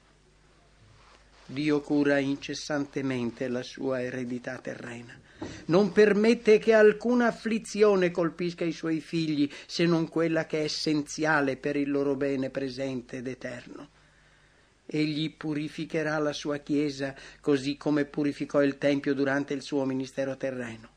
Dio 1.47 1.81
cura 1.81 2.19
incessantemente 2.19 3.49
la 3.49 3.63
sua 3.63 4.03
eredità 4.03 4.59
terrena. 4.59 5.19
Non 5.67 5.93
permette 5.93 6.59
che 6.59 6.75
alcuna 6.75 7.29
afflizione 7.29 8.11
colpisca 8.11 8.67
i 8.67 8.73
suoi 8.73 9.01
figli 9.01 9.51
se 9.65 9.87
non 9.87 10.09
quella 10.09 10.45
che 10.45 10.59
è 10.61 10.65
essenziale 10.65 11.57
per 11.57 11.77
il 11.77 11.91
loro 11.91 12.17
bene 12.17 12.51
presente 12.51 13.17
ed 13.17 13.29
eterno. 13.29 13.89
Egli 14.87 15.35
purificherà 15.35 16.19
la 16.19 16.33
sua 16.33 16.59
Chiesa 16.59 17.15
così 17.41 17.77
come 17.77 18.05
purificò 18.05 18.63
il 18.63 18.79
Tempio 18.79 19.15
durante 19.15 19.53
il 19.53 19.63
suo 19.63 19.85
ministero 19.85 20.37
terreno. 20.37 20.95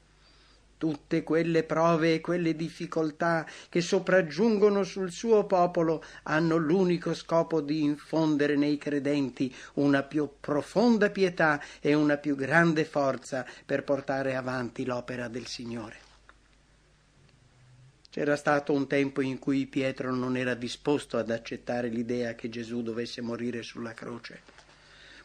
Tutte 0.78 1.24
quelle 1.24 1.64
prove 1.64 2.14
e 2.14 2.22
quelle 2.22 2.56
difficoltà 2.56 3.46
che 3.68 3.82
sopraggiungono 3.82 4.84
sul 4.84 5.12
suo 5.12 5.46
popolo 5.46 6.02
hanno 6.24 6.56
l'unico 6.56 7.14
scopo 7.14 7.60
di 7.60 7.84
infondere 7.84 8.56
nei 8.56 8.78
credenti 8.78 9.54
una 9.74 10.04
più 10.04 10.30
profonda 10.40 11.10
pietà 11.10 11.62
e 11.82 11.94
una 11.96 12.16
più 12.16 12.36
grande 12.36 12.86
forza 12.86 13.46
per 13.66 13.84
portare 13.84 14.36
avanti 14.36 14.86
l'opera 14.86 15.28
del 15.28 15.48
Signore. 15.48 16.09
C'era 18.10 18.36
stato 18.36 18.74
un 18.74 18.88
tempo 18.88 19.22
in 19.22 19.40
cui 19.40 19.68
Pietro 19.68 20.14
non 20.14 20.36
era 20.36 20.54
disposto 20.54 21.18
ad 21.18 21.30
accettare 21.30 21.90
l'idea 21.90 22.34
che 22.36 22.50
Gesù 22.50 22.82
dovesse 22.82 23.22
morire 23.22 23.62
sulla 23.62 23.94
croce 23.94 24.58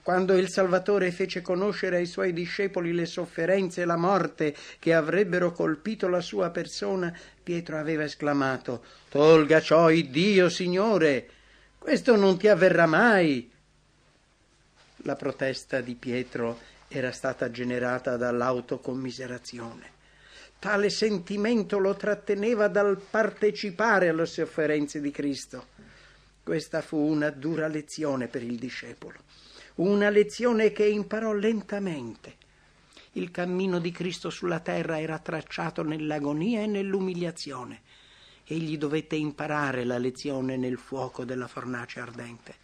quando 0.05 0.37
il 0.37 0.51
Salvatore 0.51 1.11
fece 1.13 1.41
conoscere 1.41 1.97
ai 1.97 2.05
suoi 2.05 2.35
discepoli 2.35 2.93
le 2.93 3.07
sofferenze 3.07 3.81
e 3.81 3.85
la 3.87 3.97
morte 3.97 4.55
che 4.79 4.93
avrebbero 4.93 5.51
colpito 5.51 6.09
la 6.09 6.21
sua 6.21 6.51
persona, 6.51 7.11
Pietro 7.43 7.79
aveva 7.79 8.05
esclamato 8.05 8.85
Tolga 9.09 9.63
ciò 9.63 9.89
Dio, 9.89 10.51
Signore, 10.51 11.27
questo 11.79 12.17
non 12.17 12.37
ti 12.37 12.49
avverrà 12.49 12.85
mai. 12.85 13.51
La 14.99 15.17
protesta 15.17 15.81
di 15.81 15.95
Pietro 15.95 16.59
era 16.89 17.11
stata 17.11 17.51
generata 17.51 18.19
dall'autocommiserazione. 18.19 19.94
Tale 20.65 20.89
sentimento 20.89 21.77
lo 21.77 21.95
tratteneva 21.95 22.69
dal 22.69 22.99
partecipare 22.99 24.09
alle 24.09 24.25
sofferenze 24.25 24.99
di 24.99 25.11
Cristo. 25.11 25.67
Questa 26.43 26.81
fu 26.81 26.97
una 26.97 27.29
dura 27.29 27.69
lezione 27.69 28.29
per 28.29 28.43
il 28.43 28.57
discepolo 28.57 29.19
una 29.75 30.09
lezione 30.09 30.73
che 30.73 30.87
imparò 30.87 31.35
lentamente. 31.35 32.37
Il 33.13 33.31
cammino 33.31 33.79
di 33.79 33.91
Cristo 33.91 34.31
sulla 34.31 34.61
terra 34.61 34.99
era 34.99 35.19
tracciato 35.19 35.83
nell'agonia 35.83 36.63
e 36.63 36.67
nell'umiliazione. 36.67 37.83
Egli 38.47 38.79
dovette 38.79 39.17
imparare 39.17 39.85
la 39.85 39.99
lezione 39.99 40.57
nel 40.57 40.79
fuoco 40.79 41.27
della 41.27 41.47
fornace 41.47 42.01
ardente. 42.01 42.55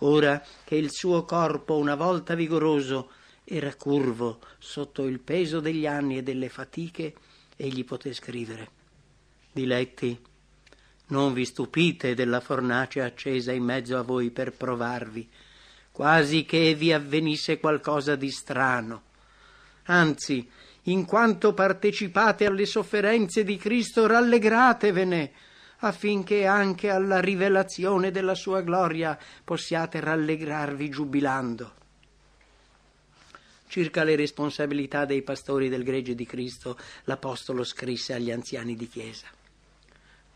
Ora 0.00 0.40
che 0.62 0.76
il 0.76 0.92
suo 0.92 1.24
corpo, 1.24 1.76
una 1.76 1.96
volta 1.96 2.36
vigoroso, 2.36 3.10
era 3.48 3.72
curvo 3.74 4.40
sotto 4.58 5.06
il 5.06 5.20
peso 5.20 5.60
degli 5.60 5.86
anni 5.86 6.18
e 6.18 6.22
delle 6.22 6.48
fatiche, 6.48 7.14
egli 7.56 7.84
poté 7.84 8.12
scrivere 8.12 8.68
Diletti, 9.52 10.20
non 11.06 11.32
vi 11.32 11.46
stupite 11.46 12.14
della 12.14 12.40
fornace 12.40 13.00
accesa 13.00 13.52
in 13.52 13.62
mezzo 13.62 13.96
a 13.96 14.02
voi 14.02 14.30
per 14.30 14.52
provarvi, 14.52 15.26
quasi 15.92 16.44
che 16.44 16.74
vi 16.74 16.92
avvenisse 16.92 17.58
qualcosa 17.58 18.16
di 18.16 18.30
strano. 18.30 19.02
Anzi, 19.84 20.46
in 20.82 21.06
quanto 21.06 21.54
partecipate 21.54 22.44
alle 22.44 22.66
sofferenze 22.66 23.44
di 23.44 23.56
Cristo, 23.56 24.06
rallegratevene, 24.06 25.32
affinché 25.78 26.44
anche 26.44 26.90
alla 26.90 27.20
rivelazione 27.20 28.10
della 28.10 28.34
sua 28.34 28.60
gloria 28.60 29.18
possiate 29.42 30.00
rallegrarvi 30.00 30.90
giubilando. 30.90 31.72
Circa 33.68 34.04
le 34.04 34.16
responsabilità 34.16 35.04
dei 35.04 35.22
pastori 35.22 35.68
del 35.68 35.82
gregge 35.82 36.14
di 36.14 36.24
Cristo, 36.24 36.78
l'Apostolo 37.04 37.64
scrisse 37.64 38.14
agli 38.14 38.30
anziani 38.30 38.76
di 38.76 38.88
chiesa. 38.88 39.26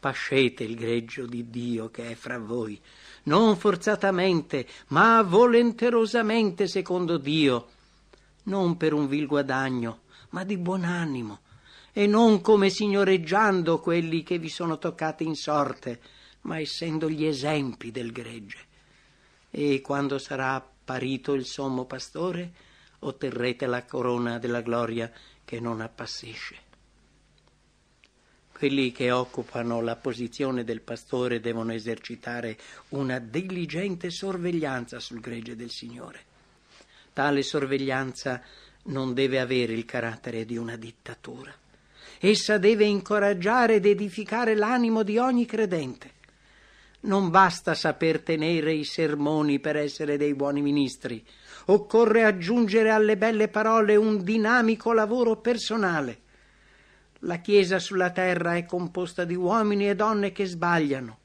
Pascete 0.00 0.64
il 0.64 0.74
greggio 0.74 1.26
di 1.26 1.48
Dio 1.50 1.90
che 1.90 2.10
è 2.10 2.14
fra 2.14 2.38
voi, 2.38 2.80
non 3.24 3.56
forzatamente, 3.56 4.66
ma 4.88 5.22
volenterosamente 5.22 6.66
secondo 6.66 7.18
Dio, 7.18 7.68
non 8.44 8.76
per 8.76 8.94
un 8.94 9.06
vil 9.06 9.26
guadagno, 9.26 10.00
ma 10.30 10.42
di 10.44 10.56
buon 10.56 10.84
animo, 10.84 11.40
e 11.92 12.06
non 12.06 12.40
come 12.40 12.70
signoreggiando 12.70 13.78
quelli 13.80 14.22
che 14.22 14.38
vi 14.38 14.48
sono 14.48 14.78
toccati 14.78 15.24
in 15.24 15.34
sorte, 15.34 16.00
ma 16.42 16.58
essendo 16.58 17.10
gli 17.10 17.24
esempi 17.24 17.90
del 17.90 18.12
gregge. 18.12 18.58
E 19.50 19.80
quando 19.80 20.18
sarà 20.18 20.54
apparito 20.54 21.34
il 21.34 21.44
sommo 21.44 21.84
pastore, 21.84 22.52
otterrete 23.00 23.66
la 23.66 23.84
corona 23.84 24.38
della 24.38 24.60
gloria 24.60 25.10
che 25.44 25.60
non 25.60 25.80
appassisce. 25.80 26.68
Quelli 28.52 28.92
che 28.92 29.10
occupano 29.10 29.80
la 29.80 29.96
posizione 29.96 30.64
del 30.64 30.82
pastore 30.82 31.40
devono 31.40 31.72
esercitare 31.72 32.58
una 32.90 33.18
diligente 33.18 34.10
sorveglianza 34.10 35.00
sul 35.00 35.20
gregge 35.20 35.56
del 35.56 35.70
Signore. 35.70 36.24
Tale 37.12 37.42
sorveglianza 37.42 38.42
non 38.84 39.14
deve 39.14 39.40
avere 39.40 39.72
il 39.72 39.86
carattere 39.86 40.44
di 40.44 40.58
una 40.58 40.76
dittatura. 40.76 41.52
Essa 42.18 42.58
deve 42.58 42.84
incoraggiare 42.84 43.76
ed 43.76 43.86
edificare 43.86 44.54
l'animo 44.54 45.02
di 45.02 45.16
ogni 45.16 45.46
credente. 45.46 46.18
Non 47.02 47.30
basta 47.30 47.74
saper 47.74 48.20
tenere 48.20 48.72
i 48.72 48.84
sermoni 48.84 49.58
per 49.58 49.76
essere 49.76 50.16
dei 50.16 50.34
buoni 50.34 50.60
ministri, 50.60 51.24
occorre 51.66 52.24
aggiungere 52.24 52.90
alle 52.90 53.16
belle 53.16 53.48
parole 53.48 53.96
un 53.96 54.22
dinamico 54.22 54.92
lavoro 54.92 55.36
personale 55.36 56.28
la 57.24 57.36
Chiesa 57.40 57.78
sulla 57.78 58.10
terra 58.12 58.56
è 58.56 58.64
composta 58.64 59.24
di 59.24 59.34
uomini 59.34 59.90
e 59.90 59.94
donne 59.94 60.32
che 60.32 60.46
sbagliano. 60.46 61.18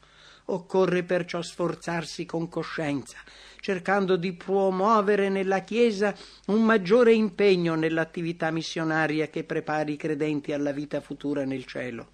Occorre 0.48 1.04
perciò 1.04 1.42
sforzarsi 1.42 2.26
con 2.26 2.50
coscienza, 2.50 3.18
cercando 3.62 4.18
di 4.18 4.34
promuovere 4.34 5.30
nella 5.30 5.62
Chiesa 5.62 6.14
un 6.48 6.66
maggiore 6.66 7.14
impegno 7.14 7.76
nell'attività 7.76 8.52
missionaria 8.52 9.28
che 9.28 9.46
prepari 9.46 9.94
i 9.94 9.98
credenti 9.98 10.52
alla 10.52 10.74
vita 10.74 11.00
futura 11.00 11.46
nel 11.46 11.66
cielo. 11.66 12.08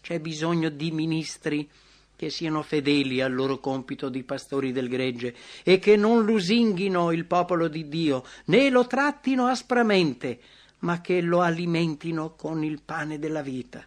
C'è 0.00 0.20
bisogno 0.20 0.68
di 0.68 0.92
ministri 0.92 1.68
che 2.16 2.30
siano 2.30 2.62
fedeli 2.62 3.20
al 3.20 3.34
loro 3.34 3.58
compito 3.58 4.08
di 4.08 4.24
pastori 4.24 4.72
del 4.72 4.88
gregge 4.88 5.34
e 5.62 5.78
che 5.78 5.96
non 5.96 6.24
lusinghino 6.24 7.12
il 7.12 7.26
popolo 7.26 7.68
di 7.68 7.88
Dio, 7.88 8.24
né 8.46 8.70
lo 8.70 8.86
trattino 8.86 9.46
aspramente, 9.46 10.40
ma 10.80 11.00
che 11.00 11.20
lo 11.20 11.40
alimentino 11.40 12.34
con 12.34 12.64
il 12.64 12.80
pane 12.84 13.18
della 13.18 13.42
vita. 13.42 13.84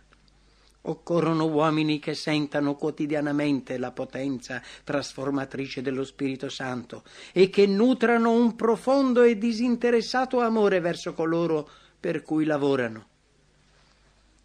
Occorrono 0.81 1.45
uomini 1.45 1.99
che 1.99 2.13
sentano 2.13 2.75
quotidianamente 2.75 3.77
la 3.77 3.91
potenza 3.91 4.61
trasformatrice 4.83 5.81
dello 5.81 6.05
Spirito 6.05 6.47
Santo 6.47 7.03
e 7.33 7.49
che 7.49 7.67
nutrano 7.67 8.31
un 8.31 8.55
profondo 8.55 9.23
e 9.23 9.37
disinteressato 9.37 10.39
amore 10.39 10.79
verso 10.79 11.13
coloro 11.13 11.69
per 11.99 12.21
cui 12.21 12.45
lavorano. 12.45 13.07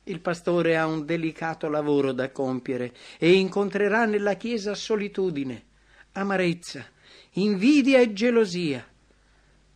Il 0.05 0.21
pastore 0.21 0.77
ha 0.77 0.87
un 0.87 1.05
delicato 1.05 1.69
lavoro 1.69 2.12
da 2.12 2.31
compiere 2.31 2.93
e 3.19 3.33
incontrerà 3.33 4.05
nella 4.05 4.35
Chiesa 4.35 4.75
solitudine, 4.75 5.64
amarezza, 6.12 6.85
invidia 7.33 8.01
e 8.01 8.12
gelosia 8.12 8.87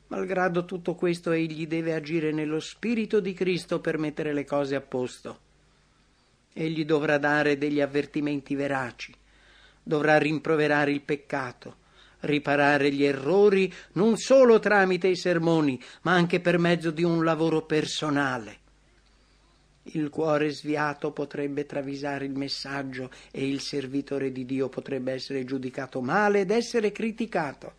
Malgrado 0.08 0.64
tutto 0.64 0.94
questo, 0.94 1.32
egli 1.32 1.66
deve 1.66 1.92
agire 1.92 2.32
nello 2.32 2.60
spirito 2.60 3.20
di 3.20 3.34
Cristo 3.34 3.80
per 3.80 3.98
mettere 3.98 4.32
le 4.32 4.44
cose 4.44 4.74
a 4.74 4.80
posto. 4.80 5.40
Egli 6.54 6.86
dovrà 6.86 7.18
dare 7.18 7.58
degli 7.58 7.82
avvertimenti 7.82 8.54
veraci, 8.54 9.14
dovrà 9.82 10.16
rimproverare 10.16 10.92
il 10.92 11.02
peccato, 11.02 11.76
riparare 12.20 12.90
gli 12.90 13.04
errori 13.04 13.72
non 13.92 14.16
solo 14.16 14.58
tramite 14.58 15.08
i 15.08 15.16
sermoni, 15.16 15.78
ma 16.02 16.14
anche 16.14 16.40
per 16.40 16.58
mezzo 16.58 16.90
di 16.90 17.04
un 17.04 17.22
lavoro 17.22 17.66
personale. 17.66 18.60
Il 19.92 20.10
cuore 20.10 20.50
sviato 20.50 21.12
potrebbe 21.12 21.64
travisare 21.64 22.26
il 22.26 22.36
messaggio 22.36 23.10
e 23.30 23.48
il 23.48 23.60
servitore 23.60 24.30
di 24.32 24.44
Dio 24.44 24.68
potrebbe 24.68 25.12
essere 25.12 25.44
giudicato 25.44 26.02
male 26.02 26.40
ed 26.40 26.50
essere 26.50 26.92
criticato. 26.92 27.74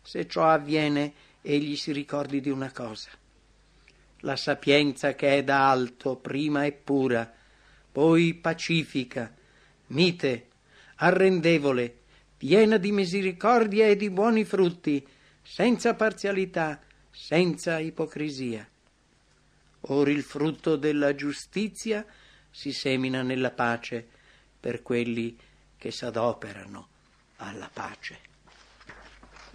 Se 0.00 0.28
ciò 0.28 0.46
avviene, 0.46 1.12
egli 1.42 1.76
si 1.76 1.90
ricordi 1.90 2.40
di 2.40 2.50
una 2.50 2.70
cosa. 2.70 3.10
La 4.20 4.36
sapienza 4.36 5.14
che 5.14 5.38
è 5.38 5.44
da 5.44 5.70
alto 5.70 6.16
prima 6.16 6.64
è 6.64 6.72
pura, 6.72 7.30
poi 7.90 8.34
pacifica, 8.34 9.34
mite, 9.88 10.48
arrendevole, 10.96 11.96
piena 12.36 12.76
di 12.76 12.92
misericordia 12.92 13.86
e 13.86 13.96
di 13.96 14.08
buoni 14.08 14.44
frutti, 14.44 15.04
senza 15.42 15.94
parzialità, 15.94 16.80
senza 17.10 17.78
ipocrisia. 17.78 18.68
Or 19.88 20.08
il 20.08 20.22
frutto 20.22 20.76
della 20.76 21.14
giustizia 21.14 22.04
si 22.50 22.72
semina 22.72 23.22
nella 23.22 23.50
pace 23.50 24.06
per 24.58 24.82
quelli 24.82 25.36
che 25.76 25.90
s'adoperano 25.90 26.88
alla 27.36 27.68
pace. 27.72 28.18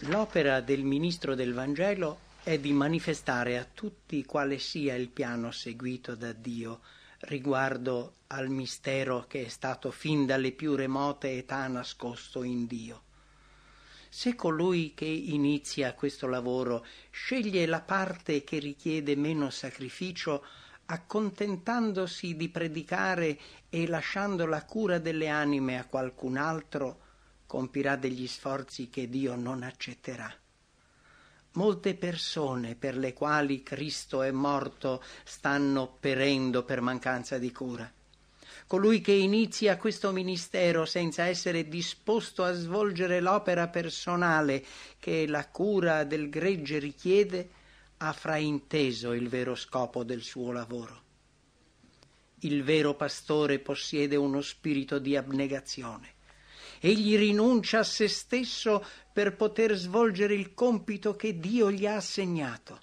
L'opera 0.03 0.61
del 0.61 0.83
ministro 0.83 1.35
del 1.35 1.53
Vangelo 1.53 2.19
è 2.43 2.57
di 2.57 2.71
manifestare 2.71 3.57
a 3.57 3.67
tutti 3.71 4.23
quale 4.23 4.59
sia 4.59 4.95
il 4.95 5.09
piano 5.09 5.51
seguito 5.51 6.15
da 6.15 6.31
Dio 6.31 6.81
riguardo 7.21 8.13
al 8.27 8.49
mistero 8.49 9.25
che 9.27 9.45
è 9.45 9.49
stato 9.49 9.91
fin 9.91 10.25
dalle 10.25 10.51
più 10.51 10.75
remote 10.75 11.31
età 11.31 11.67
nascosto 11.67 12.43
in 12.43 12.65
Dio. 12.65 13.03
Se 14.11 14.33
colui 14.33 14.93
che 14.95 15.05
inizia 15.05 15.93
questo 15.93 16.25
lavoro 16.25 16.83
sceglie 17.11 17.67
la 17.67 17.81
parte 17.81 18.43
che 18.43 18.57
richiede 18.57 19.15
meno 19.15 19.51
sacrificio, 19.51 20.43
accontentandosi 20.85 22.35
di 22.35 22.49
predicare 22.49 23.39
e 23.69 23.87
lasciando 23.87 24.47
la 24.47 24.65
cura 24.65 24.97
delle 24.97 25.27
anime 25.27 25.77
a 25.77 25.85
qualcun 25.85 26.37
altro, 26.37 27.01
compirà 27.45 27.95
degli 27.95 28.25
sforzi 28.25 28.89
che 28.89 29.07
Dio 29.07 29.35
non 29.35 29.61
accetterà. 29.61 30.33
Molte 31.53 31.95
persone 31.95 32.75
per 32.75 32.97
le 32.97 33.13
quali 33.13 33.61
Cristo 33.61 34.23
è 34.23 34.31
morto 34.31 35.03
stanno 35.23 35.97
perendo 35.99 36.63
per 36.63 36.81
mancanza 36.81 37.37
di 37.37 37.51
cura. 37.51 37.91
Colui 38.69 39.01
che 39.01 39.13
inizia 39.13 39.77
questo 39.77 40.12
ministero 40.12 40.86
senza 40.86 41.23
essere 41.23 41.67
disposto 41.67 42.43
a 42.43 42.51
svolgere 42.51 43.19
l'opera 43.19 43.67
personale 43.67 44.63
che 44.99 45.25
la 45.25 45.47
cura 45.47 46.03
del 46.03 46.29
gregge 46.29 46.77
richiede, 46.77 47.49
ha 47.97 48.13
frainteso 48.13 49.13
il 49.13 49.27
vero 49.27 49.55
scopo 49.55 50.03
del 50.03 50.21
suo 50.21 50.51
lavoro. 50.51 51.01
Il 52.41 52.62
vero 52.62 52.93
pastore 52.93 53.58
possiede 53.58 54.15
uno 54.15 54.39
spirito 54.41 54.99
di 54.99 55.15
abnegazione. 55.15 56.13
Egli 56.79 57.17
rinuncia 57.17 57.79
a 57.79 57.84
se 57.84 58.08
stesso 58.08 58.86
per 59.12 59.36
poter 59.36 59.73
svolgere 59.73 60.36
il 60.36 60.53
compito 60.53 61.15
che 61.15 61.39
Dio 61.39 61.71
gli 61.71 61.88
ha 61.88 61.95
assegnato. 61.95 62.82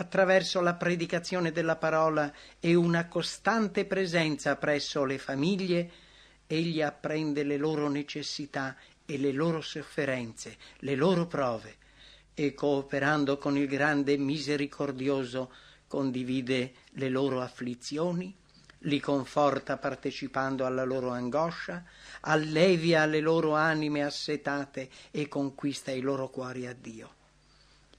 Attraverso 0.00 0.62
la 0.62 0.76
predicazione 0.76 1.52
della 1.52 1.76
parola 1.76 2.32
e 2.58 2.74
una 2.74 3.06
costante 3.06 3.84
presenza 3.84 4.56
presso 4.56 5.04
le 5.04 5.18
famiglie, 5.18 5.90
egli 6.46 6.80
apprende 6.80 7.42
le 7.42 7.58
loro 7.58 7.90
necessità 7.90 8.76
e 9.04 9.18
le 9.18 9.30
loro 9.30 9.60
sofferenze, 9.60 10.56
le 10.78 10.94
loro 10.94 11.26
prove, 11.26 11.76
e 12.32 12.54
cooperando 12.54 13.36
con 13.36 13.58
il 13.58 13.66
grande 13.66 14.16
misericordioso 14.16 15.52
condivide 15.86 16.72
le 16.92 17.10
loro 17.10 17.42
afflizioni, 17.42 18.34
li 18.84 19.00
conforta 19.00 19.76
partecipando 19.76 20.64
alla 20.64 20.84
loro 20.84 21.10
angoscia, 21.10 21.84
allevia 22.20 23.04
le 23.04 23.20
loro 23.20 23.54
anime 23.54 24.02
assetate 24.02 24.88
e 25.10 25.28
conquista 25.28 25.90
i 25.90 26.00
loro 26.00 26.30
cuori 26.30 26.66
a 26.66 26.72
Dio. 26.72 27.16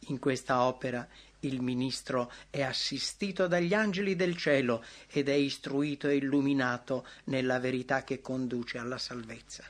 In 0.07 0.17
questa 0.17 0.63
opera 0.63 1.07
il 1.41 1.61
ministro 1.61 2.31
è 2.49 2.61
assistito 2.61 3.47
dagli 3.47 3.73
angeli 3.73 4.15
del 4.15 4.35
cielo 4.35 4.83
ed 5.07 5.29
è 5.29 5.33
istruito 5.33 6.07
e 6.07 6.15
illuminato 6.15 7.05
nella 7.25 7.59
verità 7.59 8.03
che 8.03 8.21
conduce 8.21 8.77
alla 8.77 8.97
salvezza 8.97 9.63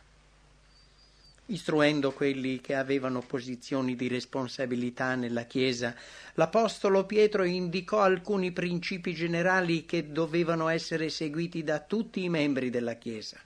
istruendo 1.52 2.12
quelli 2.12 2.62
che 2.62 2.76
avevano 2.76 3.22
posizioni 3.22 3.96
di 3.96 4.08
responsabilità 4.08 5.16
nella 5.16 5.44
Chiesa, 5.44 5.94
l'Apostolo 6.36 7.06
Pietro 7.06 7.44
indicò 7.44 8.02
alcuni 8.02 8.52
principi 8.52 9.14
generali 9.14 9.86
che 9.86 10.12
dovevano 10.12 10.70
essere 10.70 11.10
seguiti 11.10 11.64
da 11.64 11.80
tutti 11.80 12.24
i 12.24 12.30
membri 12.30 12.70
della 12.70 12.94
Chiesa. 12.94 13.38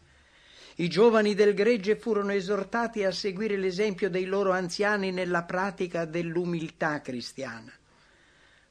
I 0.78 0.88
giovani 0.88 1.34
del 1.34 1.54
gregge 1.54 1.96
furono 1.96 2.32
esortati 2.32 3.04
a 3.04 3.12
seguire 3.12 3.58
l'esempio 3.58 4.10
dei 4.10 4.26
loro 4.26 4.52
anziani 4.52 5.12
nella 5.12 5.44
pratica 5.44 6.06
dell'umiltà 6.06 7.02
cristiana. 7.02 7.72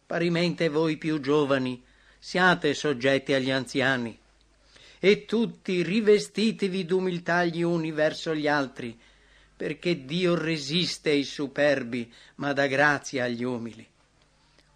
Parimente 0.07 0.69
voi 0.69 0.97
più 0.97 1.21
giovani 1.21 1.83
siate 2.19 2.75
soggetti 2.75 3.33
agli 3.33 3.51
anziani 3.51 4.19
e 4.99 5.25
tutti 5.27 5.83
rivestitevi 5.83 6.85
d'umiltà 6.87 7.45
gli 7.45 7.63
uni 7.63 7.91
verso 7.91 8.35
gli 8.35 8.49
altri, 8.49 8.99
perché 9.57 10.05
Dio 10.05 10.35
resiste 10.35 11.11
ai 11.11 11.25
superbi, 11.25 12.11
ma 12.37 12.53
dà 12.55 12.67
grazia 12.67 13.25
agli 13.25 13.45
umili. 13.45 13.87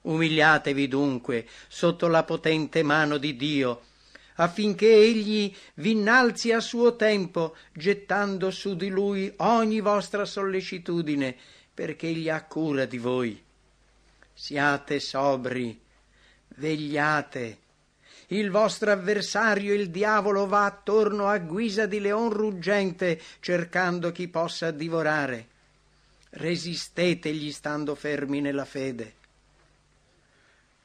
Umiliatevi 0.02 0.86
dunque 0.86 1.46
sotto 1.68 2.08
la 2.08 2.24
potente 2.24 2.82
mano 2.82 3.16
di 3.16 3.36
Dio, 3.36 3.82
affinché 4.36 4.94
egli 4.94 5.54
vi 5.74 5.92
innalzi 5.92 6.52
a 6.52 6.60
suo 6.60 6.94
tempo, 6.96 7.56
gettando 7.72 8.50
su 8.50 8.76
di 8.76 8.88
lui 8.88 9.32
ogni 9.38 9.80
vostra 9.80 10.24
sollecitudine, 10.24 11.34
perché 11.72 12.08
egli 12.08 12.28
ha 12.28 12.44
cura 12.44 12.84
di 12.84 12.98
voi. 12.98 13.46
Siate 14.40 15.00
sobri, 15.00 15.76
vegliate, 16.58 17.58
il 18.28 18.50
vostro 18.52 18.92
avversario, 18.92 19.74
il 19.74 19.90
diavolo, 19.90 20.46
va 20.46 20.64
attorno 20.64 21.26
a 21.26 21.38
guisa 21.38 21.86
di 21.86 21.98
leon 21.98 22.30
ruggente, 22.30 23.20
cercando 23.40 24.12
chi 24.12 24.28
possa 24.28 24.70
divorare. 24.70 25.48
Resistetegli 26.30 27.50
stando 27.50 27.96
fermi 27.96 28.40
nella 28.40 28.64
fede. 28.64 29.14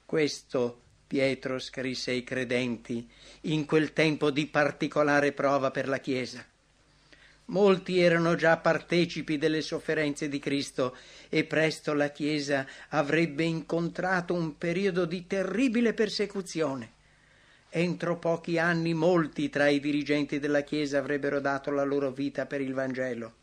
Questo 0.04 0.82
Pietro 1.06 1.60
scrisse 1.60 2.10
ai 2.10 2.24
credenti 2.24 3.08
in 3.42 3.66
quel 3.66 3.94
tempo 3.94 4.32
di 4.32 4.48
particolare 4.48 5.32
prova 5.32 5.70
per 5.70 5.88
la 5.88 6.00
Chiesa. 6.00 6.44
Molti 7.54 8.00
erano 8.00 8.34
già 8.34 8.58
partecipi 8.58 9.38
delle 9.38 9.62
sofferenze 9.62 10.28
di 10.28 10.40
Cristo 10.40 10.98
e 11.30 11.44
presto 11.44 11.94
la 11.94 12.10
Chiesa 12.10 12.66
avrebbe 12.90 13.44
incontrato 13.44 14.34
un 14.34 14.58
periodo 14.58 15.06
di 15.06 15.28
terribile 15.28 15.94
persecuzione. 15.94 16.92
Entro 17.70 18.18
pochi 18.18 18.58
anni 18.58 18.96
molti 18.96 19.50
tra 19.50 19.68
i 19.68 19.80
dirigenti 19.80 20.40
della 20.40 20.62
Chiesa 20.62 20.98
avrebbero 20.98 21.40
dato 21.40 21.70
la 21.70 21.84
loro 21.84 22.10
vita 22.10 22.48
per 22.48 22.60
il 22.60 22.74
Vangelo. 22.74 23.36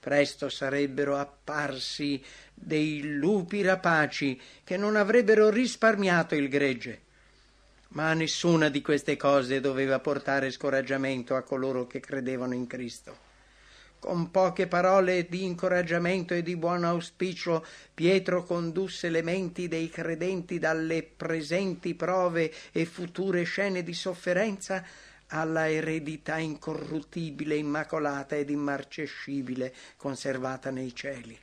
Presto 0.00 0.48
sarebbero 0.48 1.16
apparsi 1.16 2.20
dei 2.52 3.00
lupi 3.16 3.62
rapaci 3.62 4.40
che 4.64 4.76
non 4.76 4.96
avrebbero 4.96 5.50
risparmiato 5.50 6.34
il 6.34 6.48
gregge. 6.48 7.02
Ma 7.92 8.12
nessuna 8.14 8.68
di 8.68 8.82
queste 8.82 9.16
cose 9.16 9.60
doveva 9.60 9.98
portare 9.98 10.50
scoraggiamento 10.50 11.34
a 11.34 11.42
coloro 11.42 11.86
che 11.86 12.00
credevano 12.00 12.54
in 12.54 12.66
Cristo. 12.66 13.28
Con 13.98 14.30
poche 14.30 14.66
parole 14.66 15.26
di 15.28 15.44
incoraggiamento 15.44 16.32
e 16.32 16.42
di 16.42 16.56
buon 16.56 16.84
auspicio, 16.84 17.64
Pietro 17.92 18.44
condusse 18.44 19.10
le 19.10 19.22
menti 19.22 19.68
dei 19.68 19.90
credenti 19.90 20.58
dalle 20.58 21.02
presenti 21.02 21.94
prove 21.94 22.50
e 22.72 22.86
future 22.86 23.42
scene 23.42 23.82
di 23.82 23.92
sofferenza 23.92 24.82
alla 25.26 25.68
eredità 25.68 26.38
incorruttibile, 26.38 27.56
immacolata 27.56 28.36
ed 28.36 28.50
immarcescibile 28.50 29.74
conservata 29.96 30.70
nei 30.70 30.94
cieli. 30.94 31.38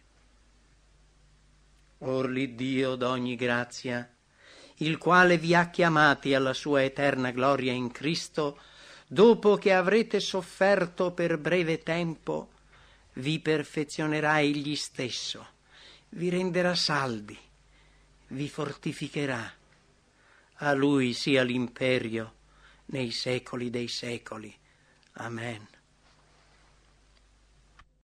Or 1.99 2.27
l'Iddio 2.27 2.95
d'ogni 2.95 3.35
grazia, 3.35 4.09
il 4.77 4.97
quale 4.97 5.37
vi 5.37 5.55
ha 5.55 5.69
chiamati 5.69 6.33
alla 6.33 6.53
sua 6.53 6.83
eterna 6.83 7.31
gloria 7.31 7.71
in 7.71 7.91
Cristo, 7.91 8.59
dopo 9.07 9.55
che 9.55 9.73
avrete 9.73 10.19
sofferto 10.19 11.11
per 11.11 11.37
breve 11.37 11.81
tempo, 11.81 12.51
vi 13.13 13.39
perfezionerà 13.39 14.39
egli 14.39 14.75
stesso, 14.75 15.47
vi 16.09 16.29
renderà 16.29 16.75
saldi, 16.75 17.37
vi 18.27 18.49
fortificherà. 18.49 19.51
A 20.59 20.73
lui 20.73 21.13
sia 21.13 21.43
l'imperio 21.43 22.33
nei 22.85 23.11
secoli 23.11 23.69
dei 23.69 23.87
secoli. 23.87 24.55
Amen. 25.13 25.76